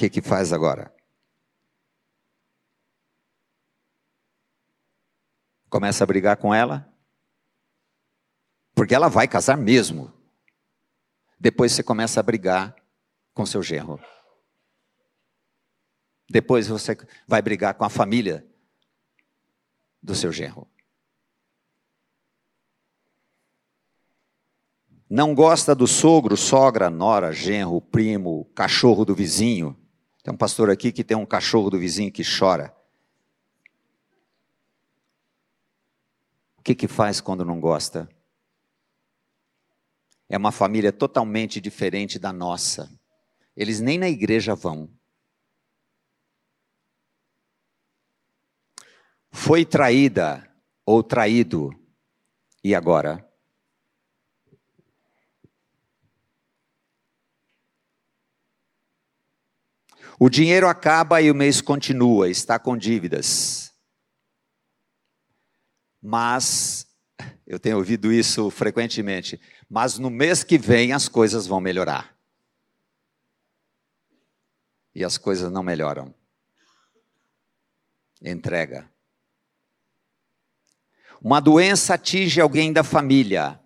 [0.00, 0.94] Que, que faz agora?
[5.68, 6.90] Começa a brigar com ela,
[8.74, 10.10] porque ela vai casar mesmo.
[11.38, 12.74] Depois você começa a brigar
[13.34, 14.00] com seu genro.
[16.30, 18.46] Depois você vai brigar com a família
[20.02, 20.66] do seu genro.
[25.08, 29.79] Não gosta do sogro, sogra, nora, genro, primo, cachorro do vizinho.
[30.30, 32.72] Tem um pastor aqui que tem um cachorro do vizinho que chora.
[36.56, 38.08] O que, que faz quando não gosta?
[40.28, 42.96] É uma família totalmente diferente da nossa.
[43.56, 44.88] Eles nem na igreja vão.
[49.32, 50.48] Foi traída
[50.86, 51.70] ou traído,
[52.62, 53.28] e agora?
[60.22, 63.74] O dinheiro acaba e o mês continua, está com dívidas.
[66.02, 66.86] Mas,
[67.46, 72.14] eu tenho ouvido isso frequentemente, mas no mês que vem as coisas vão melhorar.
[74.94, 76.14] E as coisas não melhoram.
[78.20, 78.92] Entrega.
[81.22, 83.58] Uma doença atinge alguém da família.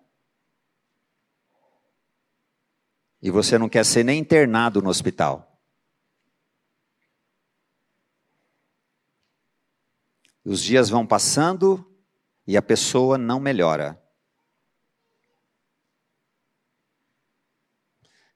[3.21, 5.51] E você não quer ser nem internado no hospital.
[10.45, 11.83] Os dias vão passando
[12.45, 13.99] e a pessoa não melhora.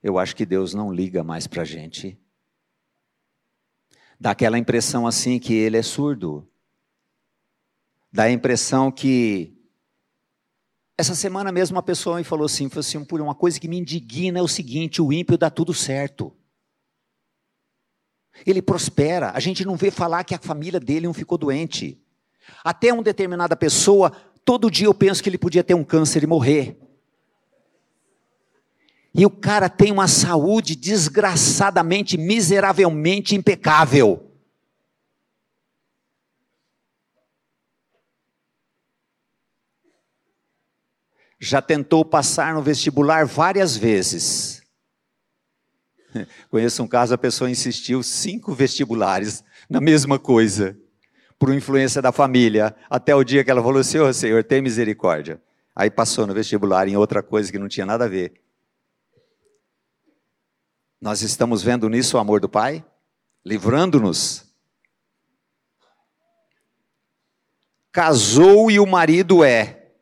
[0.02, 2.20] Eu acho que Deus não liga mais para a gente.
[4.18, 6.50] Dá aquela impressão assim que ele é surdo.
[8.12, 9.56] Dá a impressão que.
[10.98, 13.78] Essa semana mesmo uma pessoa me falou assim, falou assim, por uma coisa que me
[13.78, 16.36] indigna é o seguinte, o ímpio dá tudo certo.
[18.44, 19.30] Ele prospera.
[19.30, 21.99] A gente não vê falar que a família dele não ficou doente.
[22.64, 24.12] Até uma determinada pessoa,
[24.44, 26.76] todo dia eu penso que ele podia ter um câncer e morrer.
[29.12, 34.26] E o cara tem uma saúde desgraçadamente, miseravelmente impecável.
[41.40, 44.62] Já tentou passar no vestibular várias vezes.
[46.50, 50.78] Conheço um caso, a pessoa insistiu cinco vestibulares na mesma coisa,
[51.40, 55.40] por influência da família, até o dia que ela falou oh, Senhor, tem misericórdia.
[55.74, 58.34] Aí passou no vestibular em outra coisa que não tinha nada a ver.
[61.00, 62.84] Nós estamos vendo nisso o amor do Pai,
[63.42, 64.44] livrando-nos.
[67.90, 69.92] Casou e o marido é.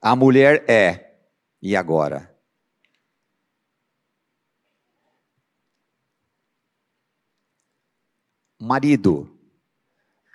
[0.00, 1.16] A mulher é.
[1.60, 2.32] E agora?
[8.68, 9.34] Marido.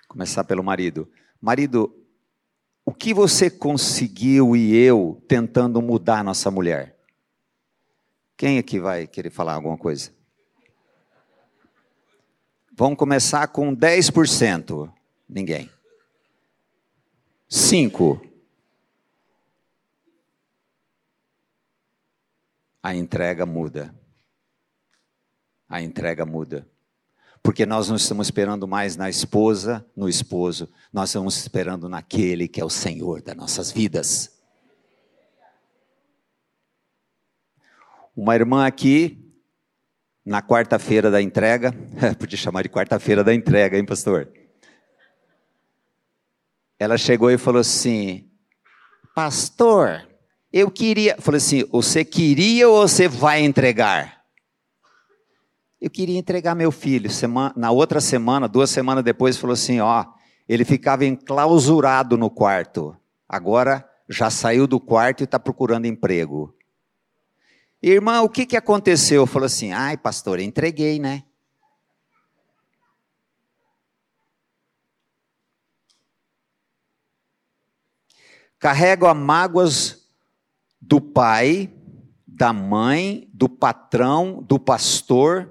[0.08, 1.08] Começar pelo marido.
[1.40, 2.04] Marido,
[2.84, 6.98] o que você conseguiu e eu tentando mudar nossa mulher?
[8.36, 10.12] Quem aqui vai querer falar alguma coisa?
[12.72, 14.92] Vamos começar com 10%.
[15.28, 15.70] Ninguém.
[17.48, 18.20] 5.
[22.82, 23.94] A entrega muda.
[25.68, 26.68] A entrega muda.
[27.44, 32.58] Porque nós não estamos esperando mais na esposa, no esposo, nós estamos esperando naquele que
[32.58, 34.32] é o Senhor das nossas vidas.
[38.16, 39.30] Uma irmã aqui,
[40.24, 41.74] na quarta-feira da entrega,
[42.18, 44.32] podia chamar de quarta-feira da entrega, hein, pastor?
[46.78, 48.26] Ela chegou e falou assim:
[49.14, 50.08] Pastor,
[50.50, 51.16] eu queria.
[51.18, 54.23] Falei assim: Você queria ou você vai entregar?
[55.84, 57.10] Eu queria entregar meu filho.
[57.10, 60.02] Semana, na outra semana, duas semanas depois, falou assim: Ó,
[60.48, 62.96] ele ficava enclausurado no quarto.
[63.28, 66.56] Agora já saiu do quarto e está procurando emprego.
[67.82, 69.26] Irmã, o que, que aconteceu?
[69.26, 71.22] Falou assim: ai, pastor, entreguei, né?
[78.58, 80.08] Carrego as mágoas
[80.80, 81.70] do pai,
[82.26, 85.50] da mãe, do patrão, do pastor,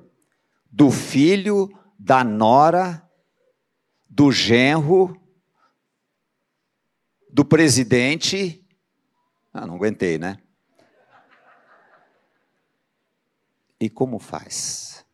[0.74, 3.08] do filho, da nora,
[4.10, 5.16] do genro,
[7.32, 8.68] do presidente.
[9.54, 10.40] Ah, não aguentei, né?
[13.80, 15.06] E como faz?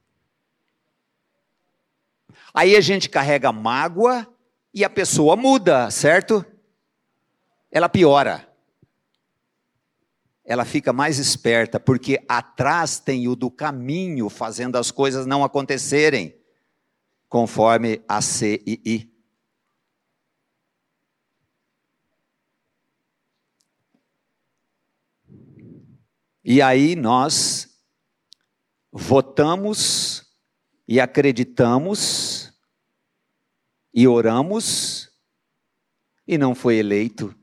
[2.54, 4.34] Aí a gente carrega mágoa
[4.74, 6.45] e a pessoa muda, certo?
[7.69, 8.49] Ela piora.
[10.50, 16.36] Ela fica mais esperta, porque atrás tem o do caminho fazendo as coisas não acontecerem,
[17.28, 19.14] conforme a C e I.
[26.44, 27.80] E aí nós
[28.92, 30.26] votamos
[30.88, 32.52] e acreditamos
[33.94, 35.12] e oramos
[36.28, 37.38] e não foi eleito.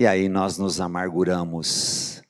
[0.00, 2.22] E aí nós nos amarguramos.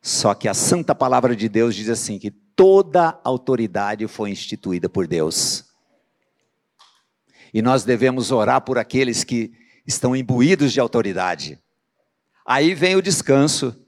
[0.00, 5.06] Só que a santa palavra de Deus diz assim: que toda autoridade foi instituída por
[5.06, 5.66] Deus.
[7.52, 9.52] E nós devemos orar por aqueles que
[9.86, 11.62] estão imbuídos de autoridade.
[12.46, 13.78] Aí vem o descanso.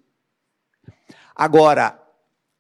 [1.35, 1.99] Agora,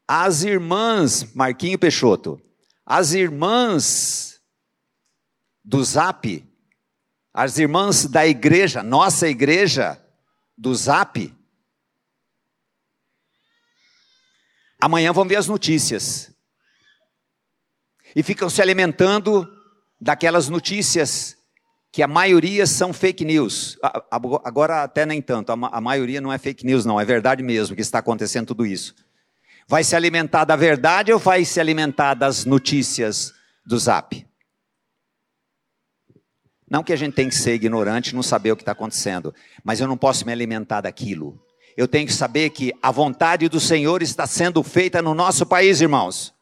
[0.08, 2.40] as irmãs, Marquinho Peixoto,
[2.86, 4.40] as irmãs
[5.62, 6.42] do Zap,
[7.32, 10.00] as irmãs da igreja, nossa igreja
[10.56, 11.34] do Zap,
[14.80, 16.30] amanhã vão ver as notícias.
[18.14, 19.48] E ficam se alimentando
[19.98, 21.36] daquelas notícias
[21.90, 23.78] que a maioria são fake news.
[24.10, 27.82] Agora até nem tanto, a maioria não é fake news, não, é verdade mesmo que
[27.82, 28.94] está acontecendo tudo isso.
[29.66, 33.32] Vai se alimentar da verdade ou vai se alimentar das notícias
[33.64, 34.26] do zap?
[36.72, 39.78] Não que a gente tem que ser ignorante não saber o que está acontecendo, mas
[39.78, 41.38] eu não posso me alimentar daquilo.
[41.76, 45.82] Eu tenho que saber que a vontade do Senhor está sendo feita no nosso país,
[45.82, 46.34] irmãos.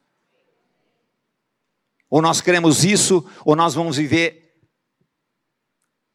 [2.08, 4.54] Ou nós cremos isso, ou nós vamos viver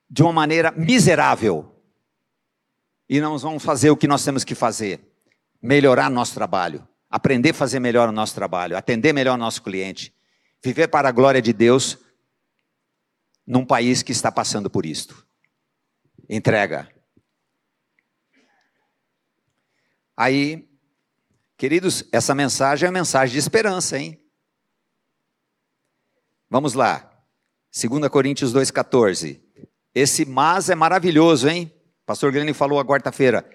[0.09, 1.76] de uma maneira miserável.
[3.09, 5.01] E nós vamos fazer o que nós temos que fazer:
[5.61, 10.16] melhorar nosso trabalho, aprender a fazer melhor o nosso trabalho, atender melhor o nosso cliente,
[10.63, 12.05] viver para a glória de Deus
[13.46, 15.26] num país que está passando por isto.
[16.30, 16.89] Entrega.
[20.18, 20.68] Aí,
[21.58, 24.20] queridos, essa mensagem é uma mensagem de esperança, hein?
[26.50, 27.12] Vamos lá.
[27.74, 29.41] 2 Coríntios 2,14.
[29.93, 31.72] Esse mas é maravilhoso, hein?
[32.06, 33.48] Pastor Grêmio falou a quarta-feira.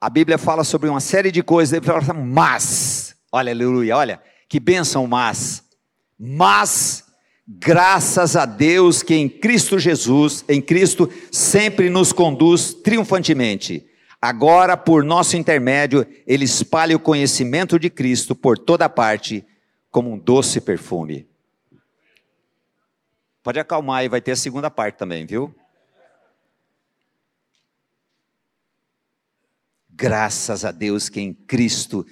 [0.00, 5.06] A Bíblia fala sobre uma série de coisas, fala, mas, olha, aleluia, olha, que bênção,
[5.06, 5.64] mas,
[6.18, 7.03] mas,
[7.46, 13.86] graças a Deus que em Cristo Jesus, em Cristo, sempre nos conduz triunfantemente.
[14.20, 19.44] Agora, por nosso intermédio, ele espalha o conhecimento de Cristo por toda parte,
[19.90, 21.28] como um doce perfume.
[23.42, 25.54] Pode acalmar aí, vai ter a segunda parte também, viu?
[29.90, 32.06] Graças a Deus que em Cristo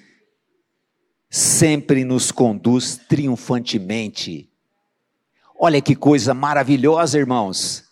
[1.30, 4.51] sempre nos conduz triunfantemente.
[5.64, 7.84] Olha que coisa maravilhosa, irmãos.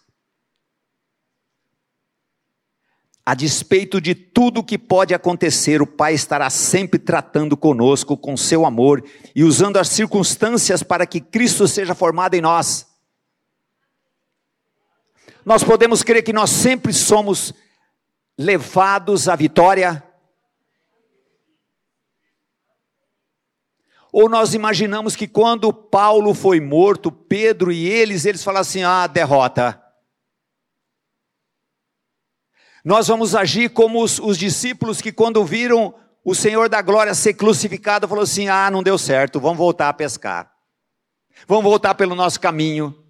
[3.25, 8.67] A despeito de tudo que pode acontecer, o Pai estará sempre tratando conosco com seu
[8.67, 9.05] amor
[9.37, 12.89] e usando as circunstâncias para que Cristo seja formado em nós.
[15.45, 17.55] Nós podemos crer que nós sempre somos
[18.37, 20.03] levados à vitória?
[24.13, 29.07] Ou nós imaginamos que quando Paulo foi morto, Pedro e eles, eles falam assim: ah,
[29.07, 29.81] derrota.
[32.85, 35.95] Nós vamos agir como os, os discípulos que, quando viram
[36.25, 39.95] o Senhor da glória ser crucificado, falou assim: ah, não deu certo, vamos voltar a
[39.95, 40.51] pescar.
[41.47, 43.01] Vamos voltar pelo nosso caminho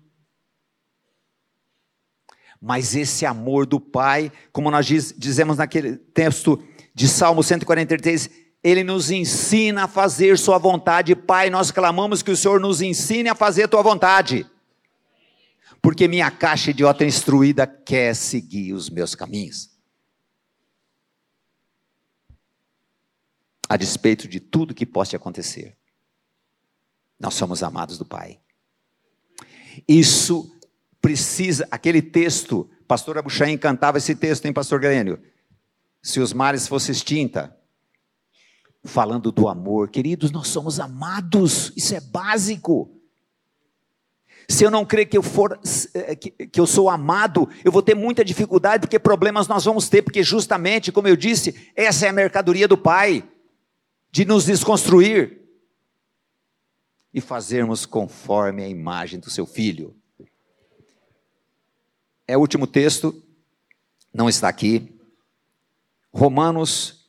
[2.60, 6.62] mas esse amor do Pai, como nós diz, dizemos naquele texto
[6.94, 8.28] de Salmo 143,
[8.62, 11.14] ele nos ensina a fazer Sua vontade.
[11.14, 14.46] Pai, nós clamamos que o Senhor nos ensine a fazer Tua vontade,
[15.80, 19.70] porque minha caixa idiota instruída quer seguir os meus caminhos.
[23.68, 25.76] A despeito de tudo que possa acontecer,
[27.18, 28.40] nós somos amados do Pai.
[29.86, 30.58] Isso
[31.00, 35.22] precisa, aquele texto, pastor Abuchain cantava esse texto, hein, pastor Grênio?
[36.02, 37.56] Se os mares fossem extinta,
[38.84, 42.90] falando do amor, queridos, nós somos amados, isso é básico.
[44.48, 45.60] Se eu não crer que eu for,
[45.94, 50.02] eh, que eu sou amado, eu vou ter muita dificuldade, porque problemas nós vamos ter,
[50.02, 53.28] porque justamente, como eu disse, essa é a mercadoria do Pai,
[54.10, 55.40] de nos desconstruir
[57.14, 59.94] e fazermos conforme a imagem do seu filho
[62.30, 63.20] é o último texto,
[64.14, 64.96] não está aqui.
[66.12, 66.99] Romanos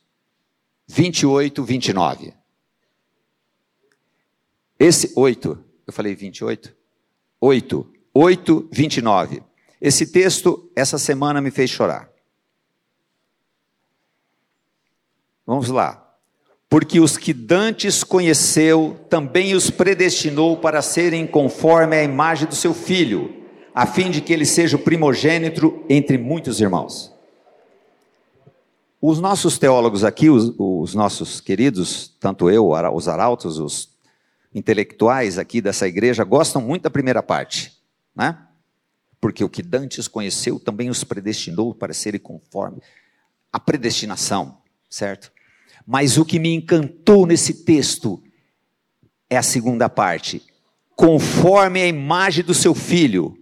[0.88, 2.34] 28, 29.
[4.78, 6.74] Esse 8, eu falei 28?
[7.40, 9.42] 8, 8, 29.
[9.80, 12.10] Esse texto, essa semana, me fez chorar.
[15.46, 15.98] Vamos lá.
[16.68, 22.72] Porque os que dantes conheceu, também os predestinou para serem conforme a imagem do seu
[22.72, 23.42] filho
[23.74, 27.11] a fim de que ele seja o primogênito entre muitos irmãos.
[29.04, 33.90] Os nossos teólogos aqui, os, os nossos queridos, tanto eu, os arautos, os
[34.54, 37.76] intelectuais aqui dessa igreja, gostam muito da primeira parte,
[38.14, 38.46] né?
[39.20, 42.80] Porque o que Dantes conheceu também os predestinou para serem conforme
[43.52, 45.32] a predestinação, certo?
[45.84, 48.22] Mas o que me encantou nesse texto
[49.28, 50.46] é a segunda parte.
[50.94, 53.36] Conforme a imagem do seu filho,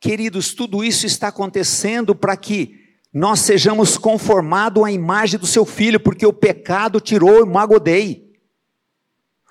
[0.00, 2.79] Queridos, tudo isso está acontecendo para que
[3.12, 8.30] nós sejamos conformados à imagem do seu filho, porque o pecado tirou o magodei.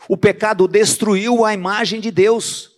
[0.08, 2.78] O pecado destruiu a imagem de Deus.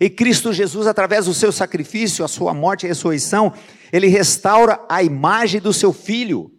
[0.00, 3.52] E Cristo Jesus, através do seu sacrifício, a sua morte e ressurreição,
[3.92, 6.52] ele restaura a imagem do seu filho.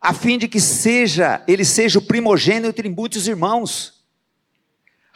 [0.00, 3.97] A fim de que seja, ele seja o primogênito entre muitos irmãos.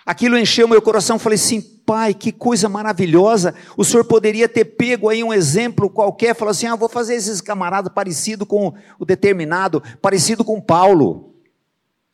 [0.04, 3.54] Aquilo encheu meu coração, falei assim, pai, que coisa maravilhosa.
[3.76, 7.40] O senhor poderia ter pego aí um exemplo qualquer, falou assim: ah, vou fazer esses
[7.40, 11.34] camaradas parecido com o determinado, parecido com Paulo.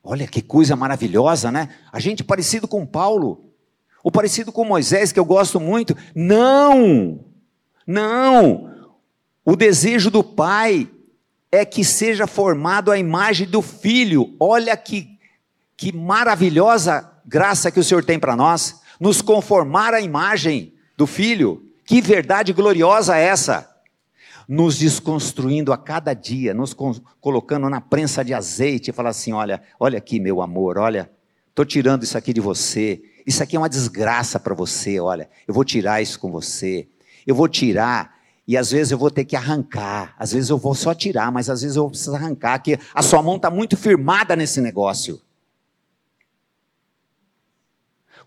[0.02, 1.68] Olha que coisa maravilhosa, né?
[1.92, 3.52] A gente parecido com Paulo,
[4.02, 5.96] ou parecido com Moisés, que eu gosto muito.
[6.14, 7.24] Não,
[7.86, 8.70] não.
[9.44, 10.90] O desejo do pai
[11.50, 14.34] é que seja formado a imagem do filho.
[14.38, 15.08] Olha que,
[15.76, 21.62] que maravilhosa graça que o Senhor tem para nós, nos conformar à imagem do Filho.
[21.84, 23.68] Que verdade gloriosa é essa!
[24.48, 26.74] Nos desconstruindo a cada dia, nos
[27.20, 31.10] colocando na prensa de azeite e falar assim: olha, olha aqui, meu amor, olha,
[31.50, 33.02] estou tirando isso aqui de você.
[33.26, 36.88] Isso aqui é uma desgraça para você, olha, eu vou tirar isso com você.
[37.26, 38.14] Eu vou tirar
[38.46, 41.50] e às vezes eu vou ter que arrancar, às vezes eu vou só tirar, mas
[41.50, 45.20] às vezes eu vou precisar arrancar, que a sua mão está muito firmada nesse negócio.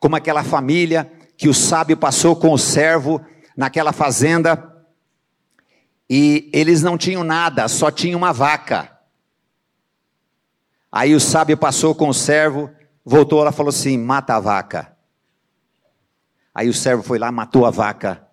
[0.02, 3.24] Como aquela família que o sábio passou com o servo
[3.56, 4.68] naquela fazenda
[6.10, 8.97] e eles não tinham nada, só tinha uma vaca.
[10.91, 12.70] Aí o sábio passou com o servo,
[13.06, 14.97] voltou, ela falou assim: mata a vaca.
[16.54, 18.28] Aí o servo foi lá, matou a vaca.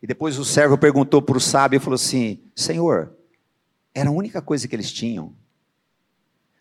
[0.00, 3.12] E depois o servo perguntou para o sábio e falou assim: Senhor,
[3.92, 5.34] era a única coisa que eles tinham.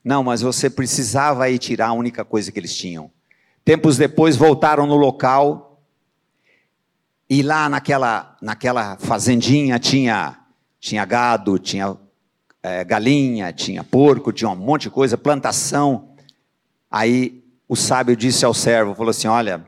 [0.04, 3.12] Não, mas você precisava ir tirar a única coisa que eles tinham.
[3.70, 5.84] Tempos depois voltaram no local
[7.30, 10.40] e lá naquela, naquela fazendinha tinha,
[10.80, 11.96] tinha gado, tinha
[12.64, 16.16] é, galinha, tinha porco, tinha um monte de coisa, plantação.
[16.90, 19.64] Aí o sábio disse ao servo, falou assim, olha,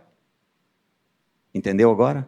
[1.54, 2.28] entendeu agora?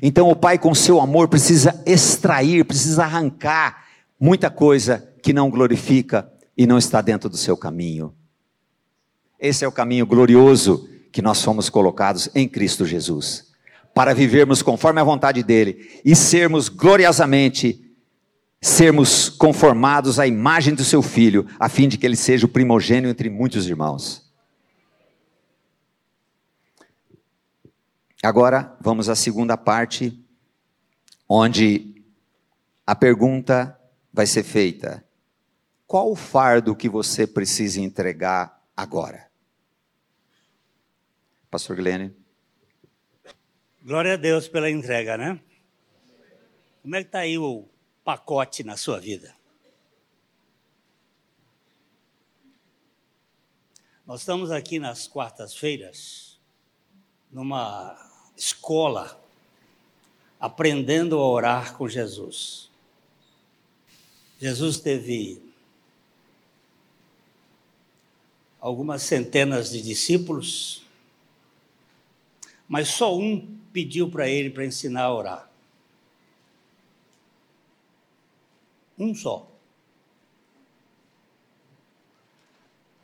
[0.00, 3.84] Então o pai com seu amor precisa extrair, precisa arrancar
[4.18, 8.14] muita coisa que não glorifica e não está dentro do seu caminho.
[9.44, 13.52] Esse é o caminho glorioso que nós fomos colocados em Cristo Jesus,
[13.92, 17.94] para vivermos conforme a vontade dele e sermos gloriosamente
[18.58, 23.10] sermos conformados à imagem do seu filho, a fim de que ele seja o primogênio
[23.10, 24.32] entre muitos irmãos.
[28.22, 30.18] Agora vamos à segunda parte,
[31.28, 32.02] onde
[32.86, 33.78] a pergunta
[34.10, 35.04] vai ser feita:
[35.86, 39.33] qual o fardo que você precisa entregar agora?
[41.54, 42.10] Pastor Glenn.
[43.80, 45.40] Glória a Deus pela entrega, né?
[46.82, 47.68] Como é que está aí o
[48.02, 49.32] pacote na sua vida?
[54.04, 56.40] Nós estamos aqui nas quartas-feiras,
[57.30, 57.96] numa
[58.36, 59.24] escola,
[60.40, 62.68] aprendendo a orar com Jesus.
[64.40, 65.40] Jesus teve
[68.58, 70.83] algumas centenas de discípulos,
[72.74, 75.50] mas só um pediu para ele para ensinar a orar.
[78.98, 79.48] Um só.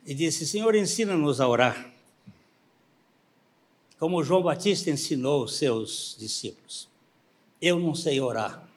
[0.05, 1.89] E disse: Senhor, ensina-nos a orar,
[3.97, 6.89] como João Batista ensinou os seus discípulos.
[7.61, 8.69] Eu não sei orar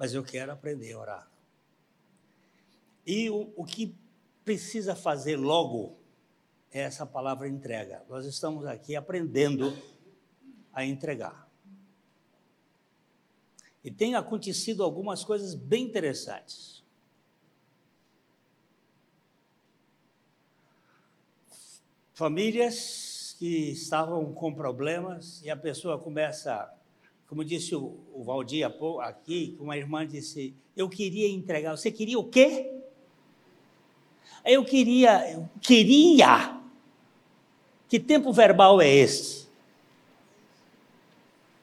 [0.00, 1.30] mas eu quero aprender a orar.
[3.06, 3.94] E o, o que
[4.42, 5.99] precisa fazer logo
[6.72, 8.02] é essa palavra entrega.
[8.08, 9.76] Nós estamos aqui aprendendo
[10.72, 11.48] a entregar.
[13.82, 16.84] E tem acontecido algumas coisas bem interessantes.
[22.12, 26.70] Famílias que estavam com problemas e a pessoa começa
[27.30, 28.68] como disse o, o Valdir
[29.02, 31.76] aqui, uma irmã disse, eu queria entregar.
[31.76, 32.74] Você queria o quê?
[34.44, 36.59] Eu queria, eu queria.
[37.90, 39.48] Que tempo verbal é esse?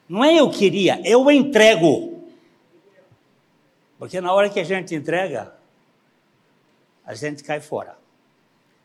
[0.06, 2.22] Não é eu queria, eu entrego.
[3.98, 5.54] Porque na hora que a gente entrega,
[7.02, 7.96] a gente cai fora.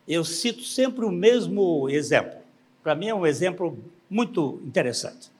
[0.08, 2.38] Eu cito sempre o mesmo exemplo.
[2.82, 3.78] Para mim é um exemplo
[4.08, 5.30] muito interessante.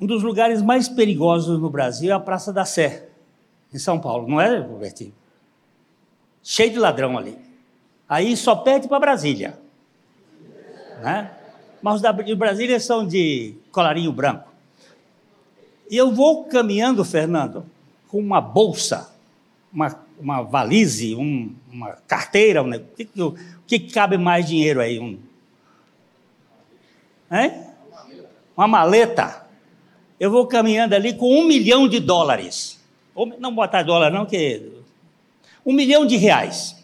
[0.00, 3.08] Um dos lugares mais perigosos no Brasil é a Praça da Sé,
[3.72, 5.14] em São Paulo, não é, Robertinho?
[6.42, 7.38] Cheio de ladrão ali.
[8.08, 9.69] Aí só pede para Brasília.
[11.00, 11.30] Né?
[11.82, 14.48] Mas os de Brasília são de colarinho branco.
[15.90, 17.64] E eu vou caminhando, Fernando,
[18.08, 19.12] com uma bolsa,
[19.72, 23.34] uma, uma valise, um, uma carteira, um, o, que, o
[23.66, 24.98] que cabe mais dinheiro aí?
[25.00, 25.18] Um,
[27.30, 27.64] hein?
[28.56, 29.50] Uma maleta
[30.20, 32.78] eu vou caminhando ali com um milhão de dólares.
[33.38, 34.70] Não botar dólar, não, que.
[35.64, 36.76] Um milhão de reais.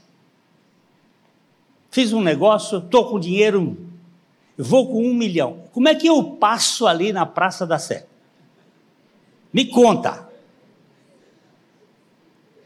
[1.90, 3.76] Fiz um negócio, estou com dinheiro,
[4.56, 5.64] vou com um milhão.
[5.72, 8.06] Como é que eu passo ali na Praça da Sé?
[9.52, 10.28] Me conta.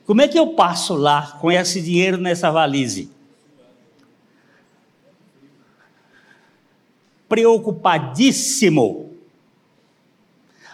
[0.06, 3.10] Como é que eu passo lá com esse dinheiro nessa valise?
[7.28, 9.10] Preocupadíssimo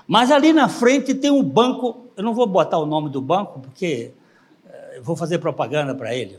[0.07, 3.59] mas ali na frente tem um banco, eu não vou botar o nome do banco,
[3.61, 4.13] porque
[4.69, 6.39] eh, eu vou fazer propaganda para ele.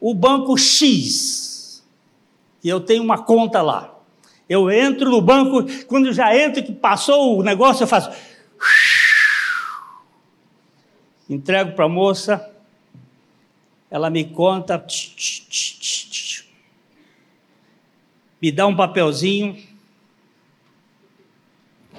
[0.00, 1.84] O banco X,
[2.62, 3.94] e eu tenho uma conta lá.
[4.48, 8.10] Eu entro no banco, quando já entro, que passou o negócio, eu faço.
[11.28, 12.52] Entrego para a moça,
[13.90, 14.84] ela me conta,
[18.40, 19.56] me dá um papelzinho,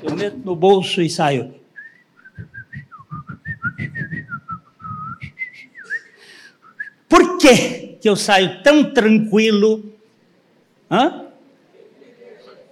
[0.04, 1.56] eu meto no bolso e saio.
[7.10, 9.96] Por que, que eu saio tão tranquilo
[10.90, 11.25] Hã?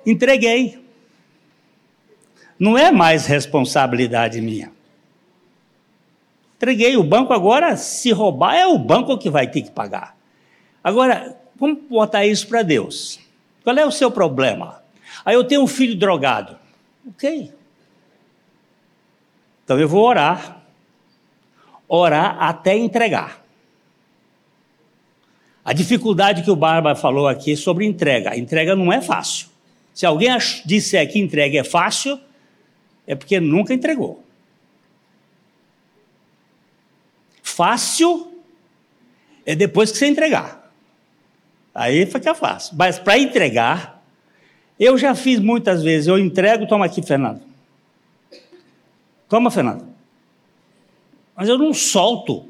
[0.05, 0.83] Entreguei.
[2.59, 4.71] Não é mais responsabilidade minha.
[6.55, 10.15] Entreguei o banco agora, se roubar é o banco que vai ter que pagar.
[10.83, 13.19] Agora, vamos botar isso para Deus.
[13.63, 14.81] Qual é o seu problema?
[15.25, 16.57] Aí eu tenho um filho drogado.
[17.07, 17.51] Ok.
[19.63, 20.61] Então eu vou orar.
[21.87, 23.43] Orar até entregar.
[25.65, 28.37] A dificuldade que o Barba falou aqui sobre entrega.
[28.37, 29.47] Entrega não é fácil.
[29.93, 30.29] Se alguém
[30.65, 32.19] disser que entrega é fácil,
[33.05, 34.23] é porque nunca entregou.
[37.41, 38.33] Fácil
[39.45, 40.71] é depois que você entregar.
[41.73, 42.75] Aí fica fácil.
[42.77, 44.03] Mas para entregar,
[44.79, 46.07] eu já fiz muitas vezes.
[46.07, 47.41] Eu entrego, toma aqui, Fernando.
[49.29, 49.87] Toma, Fernando.
[51.35, 52.47] Mas eu não solto.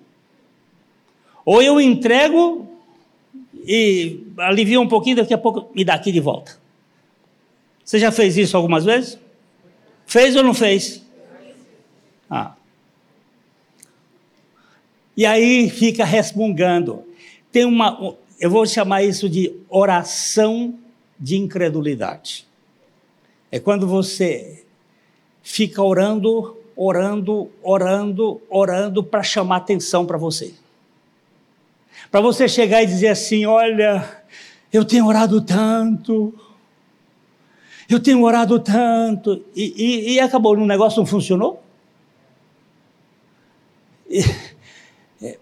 [1.45, 2.67] Ou eu entrego
[3.65, 6.62] e alivio um pouquinho, daqui a pouco me dá aqui de volta.
[7.83, 9.17] Você já fez isso algumas vezes?
[10.05, 11.03] Fez ou não fez?
[12.29, 12.53] Ah.
[15.15, 17.03] E aí fica resmungando.
[17.51, 20.77] Tem uma, eu vou chamar isso de oração
[21.19, 22.47] de incredulidade.
[23.51, 24.65] É quando você
[25.43, 30.53] fica orando, orando, orando, orando para chamar atenção para você.
[32.09, 34.23] Para você chegar e dizer assim: olha,
[34.71, 36.33] eu tenho orado tanto,
[37.89, 41.63] eu tenho orado tanto, e, e, e acabou, o negócio não funcionou?
[44.09, 44.23] E,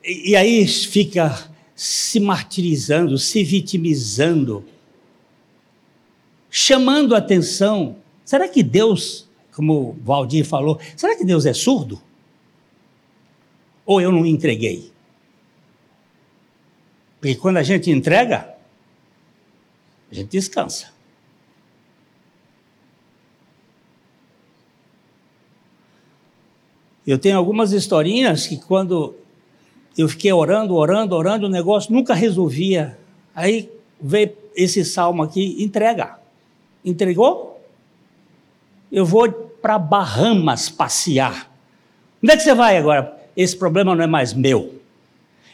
[0.04, 4.64] e aí fica se martirizando, se vitimizando,
[6.50, 7.96] chamando atenção.
[8.24, 12.02] Será que Deus, como o Valdir falou, será que Deus é surdo?
[13.86, 14.92] Ou eu não entreguei?
[17.20, 18.56] Porque quando a gente entrega,
[20.12, 20.92] a gente descansa.
[27.06, 29.16] Eu tenho algumas historinhas que quando
[29.98, 32.98] eu fiquei orando, orando, orando, o negócio nunca resolvia.
[33.36, 36.20] Aí veio esse salmo aqui, entrega.
[36.84, 37.60] Entregou?
[38.92, 41.50] Eu vou para Bahamas passear.
[42.24, 43.18] Onde é que você vai agora?
[43.36, 44.76] Esse problema não é mais meu.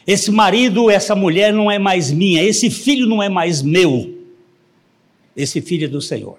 [0.06, 2.42] Esse marido, essa mulher não é mais minha.
[2.42, 4.18] Esse filho não é mais meu.
[5.36, 6.38] Esse filho é do Senhor.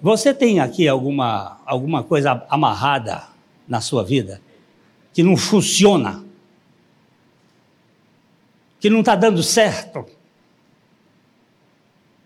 [0.00, 3.30] Você tem aqui alguma, alguma coisa amarrada
[3.70, 4.42] na sua vida
[5.14, 6.28] que não funciona?
[8.80, 10.06] que não está dando certo,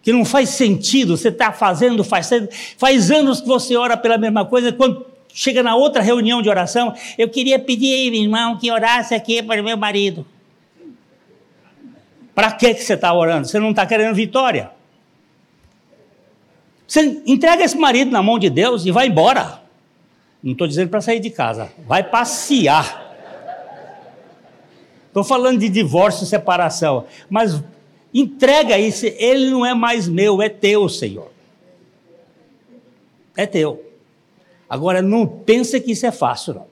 [0.01, 2.31] que não faz sentido, você está fazendo, faz,
[2.79, 6.95] faz anos que você ora pela mesma coisa, quando chega na outra reunião de oração,
[7.19, 10.25] eu queria pedir, irmão, que orasse aqui para meu marido.
[12.35, 13.49] Para que você está orando?
[13.49, 14.71] Você não está querendo vitória?
[16.87, 19.64] Você entrega esse marido na mão de Deus e vai embora.
[20.45, 23.03] Não estou dizendo para sair de casa, vai passear.
[25.07, 27.07] Estou falando de divórcio e separação.
[27.31, 27.63] Mas
[28.13, 31.31] entrega isso, ele não é mais meu, é teu, Senhor.
[33.35, 33.91] É teu.
[34.69, 36.67] Agora não pensa que isso é fácil, não.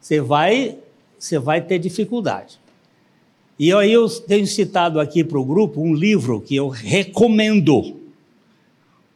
[0.00, 0.76] Você vai,
[1.16, 2.58] você vai ter dificuldade.
[3.56, 8.00] E aí eu tenho citado aqui para o grupo um livro que eu recomendo.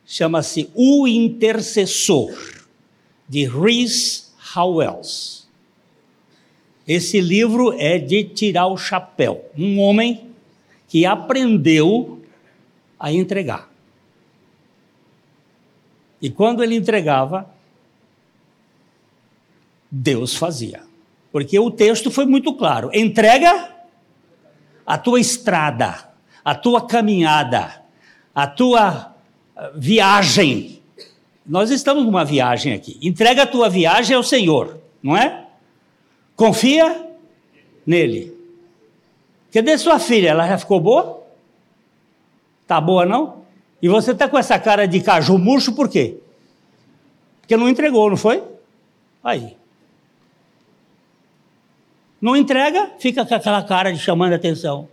[0.06, 2.57] Chama-se O Intercessor,
[3.28, 5.46] de Rhys Howells.
[6.86, 9.44] Esse livro é de tirar o chapéu.
[9.56, 10.30] Um homem
[10.88, 12.22] que aprendeu
[12.98, 13.68] a entregar.
[16.20, 17.48] E quando ele entregava,
[19.90, 20.82] Deus fazia.
[21.30, 23.70] Porque o texto foi muito claro: entrega
[24.86, 26.10] a tua estrada,
[26.44, 27.82] a tua caminhada,
[28.34, 29.14] a tua
[29.54, 30.77] ah, viagem.
[31.48, 32.98] Nós estamos numa viagem aqui.
[33.00, 35.46] Entrega a tua viagem ao Senhor, não é?
[36.36, 37.08] Confia
[37.86, 38.36] nele.
[39.50, 40.28] Cadê sua filha?
[40.28, 41.26] Ela já ficou boa?
[42.66, 43.44] Tá boa não?
[43.80, 46.18] E você tá com essa cara de caju murcho por quê?
[47.40, 48.44] Porque não entregou, não foi?
[49.24, 49.56] Aí.
[52.20, 54.86] Não entrega, fica com aquela cara de chamando atenção.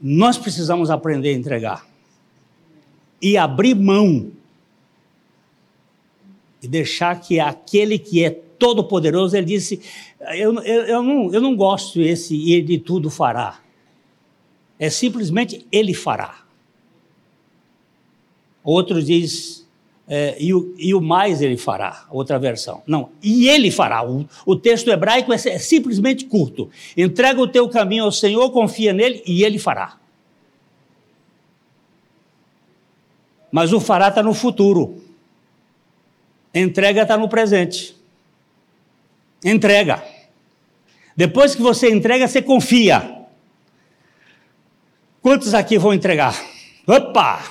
[0.00, 1.93] Nós precisamos aprender a entregar
[3.20, 4.30] e abrir mão
[6.62, 9.80] e deixar que aquele que é todo-poderoso, ele disse:
[10.34, 13.60] eu, eu, eu, não, eu não gosto esse e de tudo fará.
[14.78, 16.44] É simplesmente ele fará.
[18.62, 19.66] Outro diz:
[20.08, 22.82] é, e, o, e, o, mais ele fará, outra versão.
[22.86, 24.06] Não, e ele fará.
[24.06, 26.70] O, o texto hebraico é, é, simplesmente curto.
[26.96, 29.98] Entrega o teu caminho ao Senhor, confia nele e ele fará.
[33.54, 35.00] Mas o fará está no futuro.
[36.52, 37.96] Entrega está no presente.
[39.44, 40.02] Entrega.
[41.16, 43.26] Depois que você entrega, você confia.
[45.22, 46.34] Quantos aqui vão entregar?
[46.84, 47.44] Opa!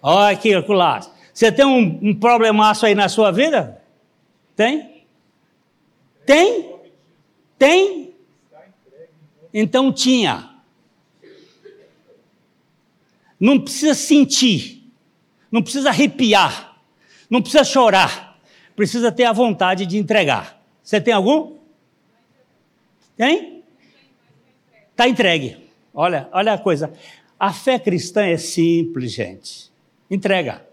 [0.00, 1.00] Olha aqui, lá.
[1.34, 3.82] Você tem um, um problemaço aí na sua vida?
[4.56, 5.04] Tem?
[6.24, 6.74] Tem?
[7.58, 8.14] Tem?
[9.52, 10.48] Então tinha.
[13.38, 14.77] Não precisa sentir,
[15.50, 16.80] não precisa arrepiar,
[17.28, 18.38] não precisa chorar,
[18.76, 20.62] precisa ter a vontade de entregar.
[20.82, 21.56] Você tem algum?
[23.16, 23.64] Tem?
[24.90, 25.68] Está entregue.
[25.92, 26.92] Olha, olha a coisa.
[27.38, 29.70] A fé cristã é simples, gente.
[30.10, 30.66] Entrega.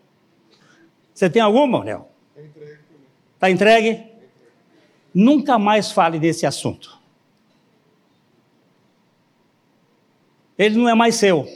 [1.13, 2.05] Você tem alguma, Léo?
[3.36, 4.03] Está entregue?
[5.13, 6.99] Nunca mais fale desse assunto.
[10.57, 11.47] Ele não é mais seu.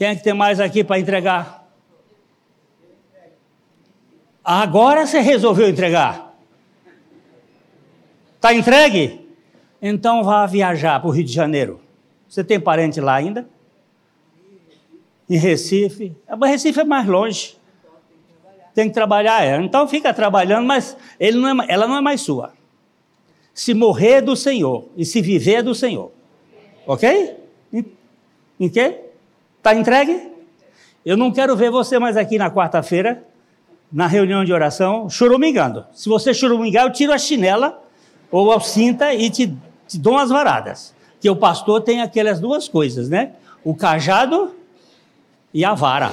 [0.00, 1.68] Quem é que tem mais aqui para entregar?
[4.42, 6.34] Agora você resolveu entregar.
[8.36, 9.28] Está entregue?
[9.82, 11.82] Então vá viajar para o Rio de Janeiro.
[12.26, 13.46] Você tem parente lá ainda?
[15.28, 16.16] em Recife.
[16.38, 17.58] Mas Recife é mais longe.
[18.74, 19.60] Tem que trabalhar, é.
[19.60, 20.96] Então fica trabalhando, mas
[21.34, 22.54] não é, ela não é mais sua.
[23.52, 26.10] Se morrer é do Senhor e se viver é do Senhor.
[26.86, 27.36] Ok?
[27.70, 27.84] Em,
[28.58, 29.09] em quê?
[29.60, 30.32] Está entregue?
[31.04, 33.22] Eu não quero ver você mais aqui na quarta-feira,
[33.92, 35.84] na reunião de oração, churumingando.
[35.92, 37.78] Se você churumingar, eu tiro a chinela
[38.30, 39.54] ou a cinta e te,
[39.86, 40.94] te dou umas varadas.
[41.20, 43.32] Que o pastor tem aquelas duas coisas, né?
[43.62, 44.54] O cajado
[45.52, 46.10] e a vara.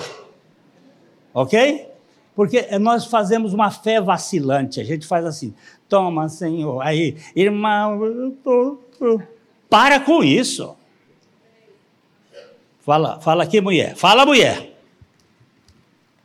[1.33, 1.87] Ok?
[2.35, 4.81] Porque nós fazemos uma fé vacilante.
[4.81, 5.53] A gente faz assim:
[5.87, 6.81] toma, Senhor.
[6.81, 8.35] Aí, irmão,
[9.69, 10.76] para com isso.
[12.87, 13.97] Fala, fala aqui, mulher.
[13.97, 14.73] Fala, mulher.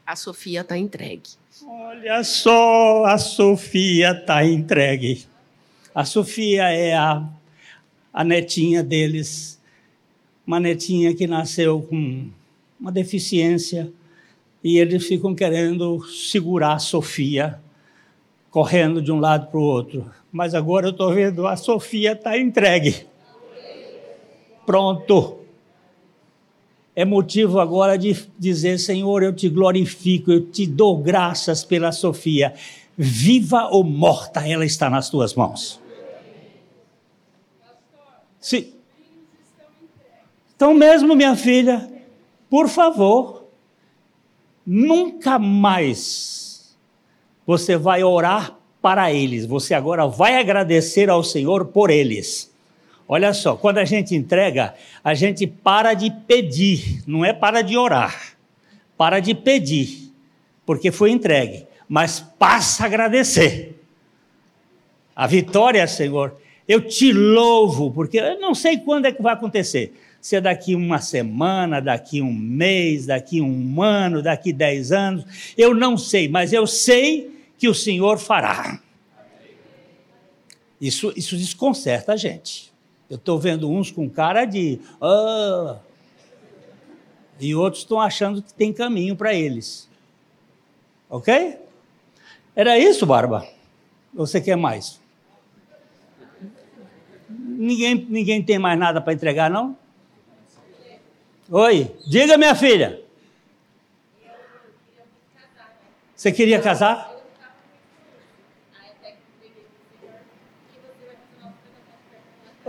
[0.07, 1.31] A Sofia está entregue.
[1.67, 5.27] Olha só, a Sofia está entregue.
[5.93, 7.29] A Sofia é a,
[8.13, 9.61] a netinha deles,
[10.47, 12.31] uma netinha que nasceu com
[12.79, 13.93] uma deficiência,
[14.63, 17.59] e eles ficam querendo segurar a Sofia,
[18.53, 20.09] correndo de um lado para o outro.
[20.31, 23.05] Mas agora eu estou vendo, a Sofia está entregue.
[24.65, 25.42] Pronto.
[26.95, 32.55] É motivo agora de dizer, Senhor, eu te glorifico, eu te dou graças pela Sofia.
[32.97, 35.81] Viva ou morta, ela está nas tuas mãos.
[38.39, 38.73] Sim.
[40.55, 41.91] Então mesmo, minha filha,
[42.51, 43.49] por favor,
[44.67, 46.77] nunca mais
[47.47, 52.52] você vai orar para eles, você agora vai agradecer ao Senhor por eles.
[53.15, 57.77] Olha só, quando a gente entrega, a gente para de pedir, não é para de
[57.77, 58.39] orar,
[58.97, 60.11] para de pedir,
[60.65, 63.79] porque foi entregue, mas passa a agradecer.
[65.15, 69.93] A vitória, Senhor, eu te louvo, porque eu não sei quando é que vai acontecer,
[70.19, 75.75] se é daqui uma semana, daqui um mês, daqui um ano, daqui dez anos, eu
[75.75, 78.81] não sei, mas eu sei que o Senhor fará.
[80.81, 82.72] Isso, isso desconcerta a gente.
[83.13, 84.81] Eu estou vendo uns com cara de.
[84.99, 85.77] Ah,
[87.39, 89.87] e outros estão achando que tem caminho para eles.
[91.11, 91.59] Ok?
[92.57, 93.47] Era isso, Barba?
[94.15, 94.99] Você quer mais?
[97.29, 99.77] Ninguém, ninguém tem mais nada para entregar, não?
[101.51, 103.03] Oi, diga minha filha.
[106.17, 107.12] Você queria casar?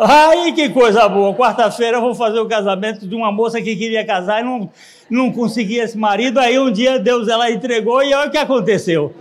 [0.05, 1.33] Ai, que coisa boa!
[1.33, 4.69] Quarta-feira eu vou fazer o casamento de uma moça que queria casar e não,
[5.09, 6.41] não conseguia esse marido.
[6.41, 9.15] Aí um dia Deus ela entregou e olha o que aconteceu.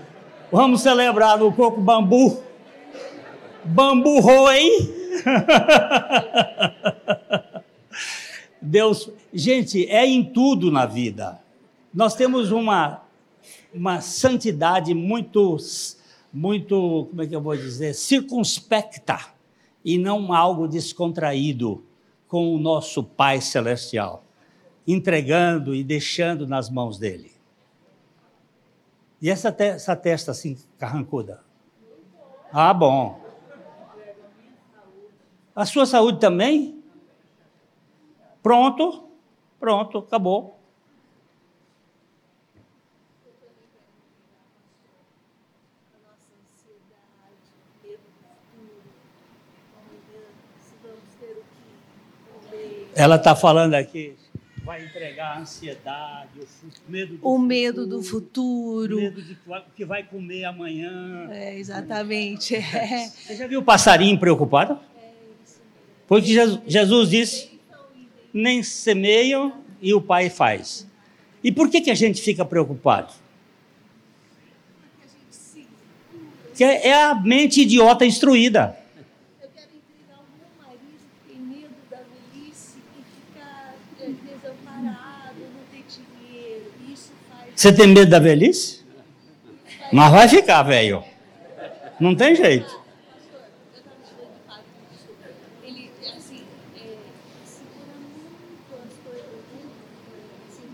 [0.50, 2.42] Vamos celebrar no coco bambu.
[3.64, 4.70] Bambu roi.
[8.60, 11.38] Deus, gente, é em tudo na vida.
[11.94, 13.02] Nós temos uma,
[13.72, 15.58] uma santidade muito,
[16.32, 19.30] muito, como é que eu vou dizer, circunspecta
[19.84, 21.84] e não algo descontraído
[22.28, 24.24] com o nosso Pai Celestial,
[24.86, 27.32] entregando e deixando nas mãos dele.
[29.20, 31.44] E essa, te essa testa assim, carrancuda?
[32.52, 33.20] Ah, bom.
[35.54, 36.82] A sua saúde também?
[38.42, 39.12] Pronto,
[39.62, 40.58] Pronto, acabou.
[52.94, 54.14] Ela está falando aqui,
[54.64, 57.46] vai entregar a ansiedade, o medo do o futuro.
[57.46, 58.96] medo do futuro.
[58.98, 59.36] O medo de
[59.74, 61.28] que vai comer amanhã.
[61.30, 62.54] É, exatamente.
[62.56, 63.08] É.
[63.08, 64.78] Você já viu o passarinho preocupado?
[66.06, 66.34] Foi o que
[66.66, 67.58] Jesus- disse:
[68.32, 70.86] nem semeiam e o Pai faz.
[71.42, 73.12] E por que, que a gente fica preocupado?
[76.54, 78.76] Que é a mente idiota instruída.
[79.42, 83.02] Eu quero entregar o meu marido que tem medo da velhice e
[83.34, 86.70] ficar é, desamparado, não ter dinheiro.
[86.92, 87.51] Isso faz.
[87.62, 88.80] Você tem medo da velhice?
[89.92, 91.04] Mas vai ficar, velho.
[92.00, 92.66] Não tem jeito.
[95.62, 96.42] Assim,
[96.74, 96.96] é,
[97.44, 97.62] assim,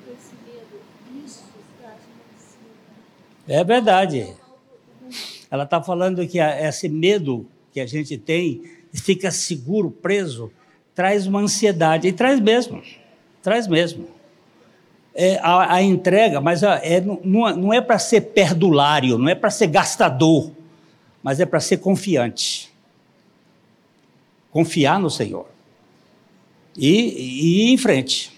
[0.03, 0.80] com esse medo.
[1.26, 1.45] Isso
[1.78, 3.47] traz uma ansiedade.
[3.47, 4.34] É verdade.
[5.51, 8.62] Ela está falando que esse medo que a gente tem,
[8.95, 10.51] fica seguro, preso,
[10.95, 12.09] traz uma ansiedade.
[12.09, 12.82] E traz mesmo.
[13.43, 14.18] Traz mesmo.
[15.21, 19.51] É, a, a entrega, mas é, não- não, é para ser perdulário, não é para
[19.51, 20.53] ser gastador,
[21.21, 22.73] mas é para ser confiante.
[24.53, 25.47] Confiar no Senhor.
[26.77, 28.33] E, e ir em frente.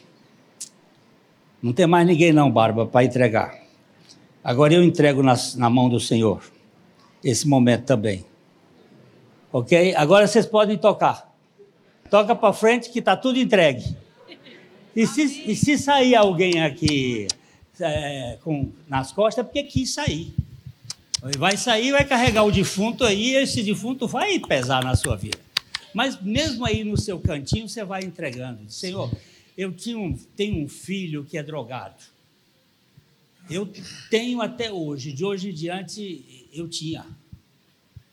[1.63, 3.55] Não tem mais ninguém, não, Barba, para entregar.
[4.43, 6.43] Agora eu entrego na mão do Senhor
[7.23, 8.25] esse momento também.
[9.53, 9.95] Ok?
[9.97, 11.31] Agora vocês podem tocar.
[12.09, 13.85] Toca para frente que está tudo entregue.
[14.95, 17.27] E se, e se sair alguém aqui
[17.79, 20.35] é, com, nas costas, é porque quis sair.
[21.39, 25.39] Vai sair, vai carregar o defunto aí, esse defunto vai pesar na sua vida.
[25.93, 28.71] Mas mesmo aí no seu cantinho, você vai entregando.
[28.71, 29.11] Senhor,
[29.57, 32.03] eu um- tenho um filho que é drogado.
[33.51, 33.71] Eu
[34.09, 37.05] tenho até hoje, de hoje em diante, eu tinha.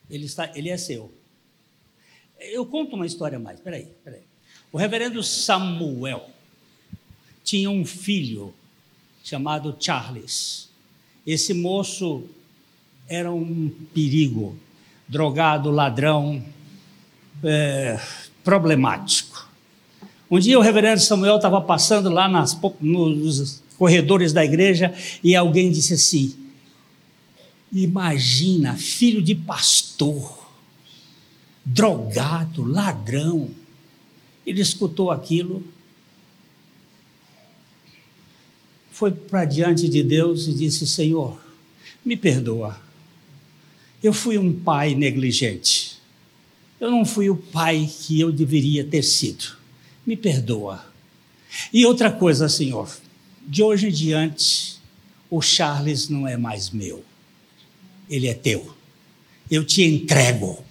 [0.09, 1.13] Ele, está, ele é seu.
[2.39, 4.21] Eu conto uma história mais, peraí, peraí.
[4.71, 6.29] O reverendo Samuel
[7.47, 8.53] tinha um filho
[9.23, 10.67] chamado Charles.
[11.25, 12.25] Esse moço
[13.07, 14.57] era um perigo,
[15.07, 16.43] drogado, ladrão,
[17.41, 17.97] é,
[18.43, 19.47] problemático.
[20.29, 24.93] Um dia o reverendo Samuel estava passando lá nas, nos corredores da igreja
[25.23, 26.35] e alguém disse assim:
[27.71, 30.51] Imagina, filho de pastor,
[31.63, 33.49] drogado, ladrão.
[34.45, 35.63] Ele escutou aquilo,
[38.97, 41.39] foi para diante de Deus e disse: Senhor,
[42.03, 42.81] me perdoa.
[44.01, 45.99] Eu fui um pai negligente.
[46.79, 49.55] Eu não fui o pai que eu deveria ter sido.
[50.03, 50.83] Me perdoa.
[51.71, 52.91] E outra coisa, Senhor,
[53.47, 54.79] de hoje em diante,
[55.29, 57.05] o Charles não é mais meu.
[58.09, 58.75] Ele é teu.
[59.49, 60.65] Eu te entrego.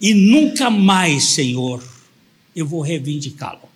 [0.00, 1.82] E nunca mais, Senhor,
[2.54, 3.73] eu vou reivindicá-lo.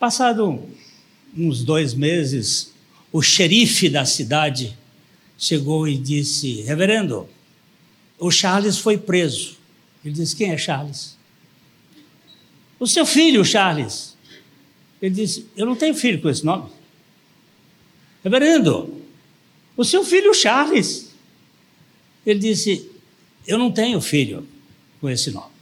[0.00, 0.66] Passado
[1.36, 2.72] uns dois meses,
[3.12, 4.74] o xerife da cidade
[5.36, 7.28] chegou e disse: Reverendo,
[8.18, 9.58] o Charles foi preso.
[10.02, 11.18] Ele disse: Quem é Charles?
[12.78, 14.16] O seu filho, Charles.
[15.02, 16.70] Ele disse: Eu não tenho filho com esse nome.
[18.24, 19.02] Reverendo,
[19.76, 21.10] o seu filho, Charles.
[22.24, 22.90] Ele disse:
[23.46, 24.48] Eu não tenho filho
[24.98, 25.59] com esse nome.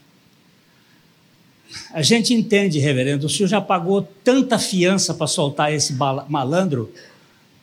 [1.92, 5.94] A gente entende, reverendo, o senhor já pagou tanta fiança para soltar esse
[6.28, 6.92] malandro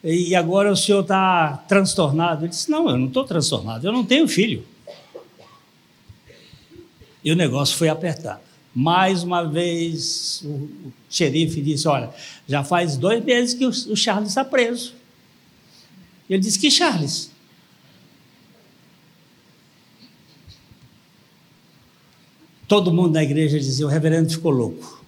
[0.03, 2.45] e agora o senhor está transtornado.
[2.45, 4.63] Ele disse: Não, eu não estou transtornado, eu não tenho filho.
[7.23, 8.41] E o negócio foi apertado.
[8.73, 12.11] Mais uma vez, o, o xerife disse: Olha,
[12.47, 14.93] já faz dois meses que o, o Charles está preso.
[16.29, 17.31] Ele disse: Que Charles?
[22.67, 25.03] Todo mundo na igreja dizia: O reverendo ficou louco.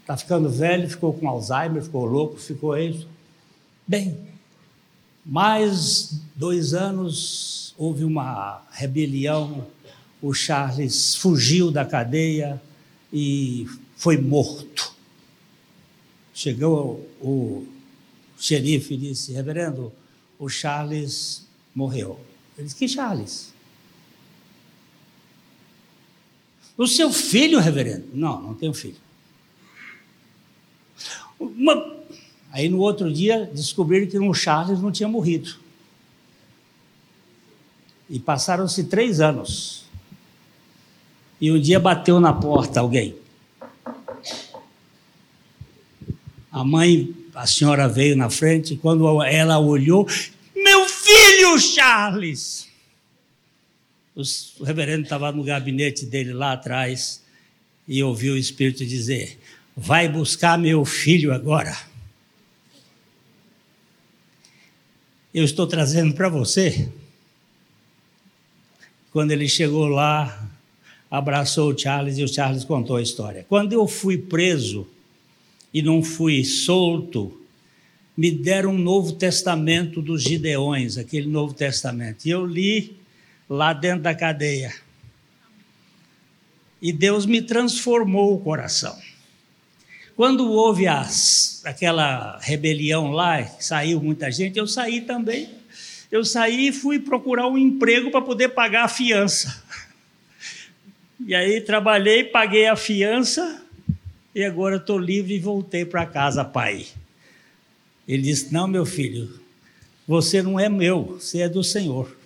[0.00, 3.06] Está ficando velho, ficou com Alzheimer, ficou louco, ficou isso.
[3.86, 4.18] Bem,
[5.24, 9.66] mais dois anos houve uma rebelião,
[10.20, 12.60] o Charles fugiu da cadeia
[13.12, 14.94] e foi morto.
[16.34, 17.66] Chegou o,
[18.40, 19.92] xerife e disse: Reverendo,
[20.38, 22.18] o Charles morreu.
[22.56, 23.52] Ele disse: Que Charles?
[26.80, 28.06] O seu filho, reverendo?
[28.14, 28.96] Não, não tenho filho.
[31.38, 32.00] Uma-
[32.50, 35.56] Aí no outro dia descobriram que o Charles não tinha morrido.
[38.08, 39.84] E passaram-se três anos.
[41.38, 43.14] E um dia bateu na porta alguém.
[46.50, 50.08] A mãe, a senhora veio na frente, quando ela olhou,
[50.56, 52.69] meu filho Charles!
[54.20, 57.22] O reverendo estava no gabinete dele lá atrás
[57.86, 59.38] e ouviu o Espírito dizer:
[59.76, 61.76] Vai buscar meu filho agora.
[65.32, 66.88] Eu estou trazendo para você.
[69.12, 70.48] Quando ele chegou lá,
[71.10, 73.44] abraçou o Charles e o Charles contou a história.
[73.48, 74.86] Quando eu fui preso
[75.74, 77.40] e não fui solto,
[78.16, 82.26] me deram um Novo Testamento dos Gideões, aquele Novo Testamento.
[82.26, 82.99] E eu li
[83.50, 84.72] lá dentro da cadeia.
[86.80, 88.96] E Deus me transformou o coração.
[90.14, 95.50] Quando houve as, aquela rebelião lá, saiu muita gente, eu saí também.
[96.12, 99.62] Eu saí e fui procurar um emprego para poder pagar a fiança.
[101.26, 103.62] E aí trabalhei, paguei a fiança
[104.34, 106.86] e agora estou livre e voltei para casa, pai.
[108.06, 109.40] Ele disse: Não, meu filho,
[110.06, 112.19] você não é meu, você é do Senhor.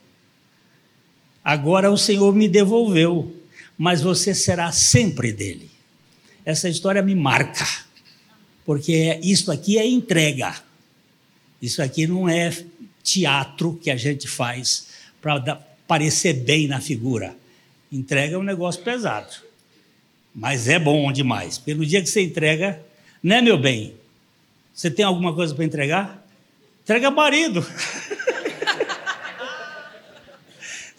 [1.45, 3.37] Agora o Senhor me devolveu,
[3.77, 5.71] mas você será sempre dele.
[6.45, 7.67] Essa história me marca,
[8.65, 10.55] porque isso aqui é entrega.
[11.61, 12.51] Isso aqui não é
[13.03, 14.87] teatro que a gente faz
[15.21, 17.37] para parecer bem na figura.
[17.93, 19.33] Entrega é um negócio pesado,
[20.35, 21.59] mas é bom demais.
[21.59, 22.83] Pelo dia que você entrega,
[23.23, 23.95] né, meu bem?
[24.75, 26.27] Você tem alguma coisa para entregar?
[26.83, 27.65] Entrega marido.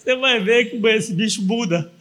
[0.06, 1.92] Você vai ver que esse bicho muda.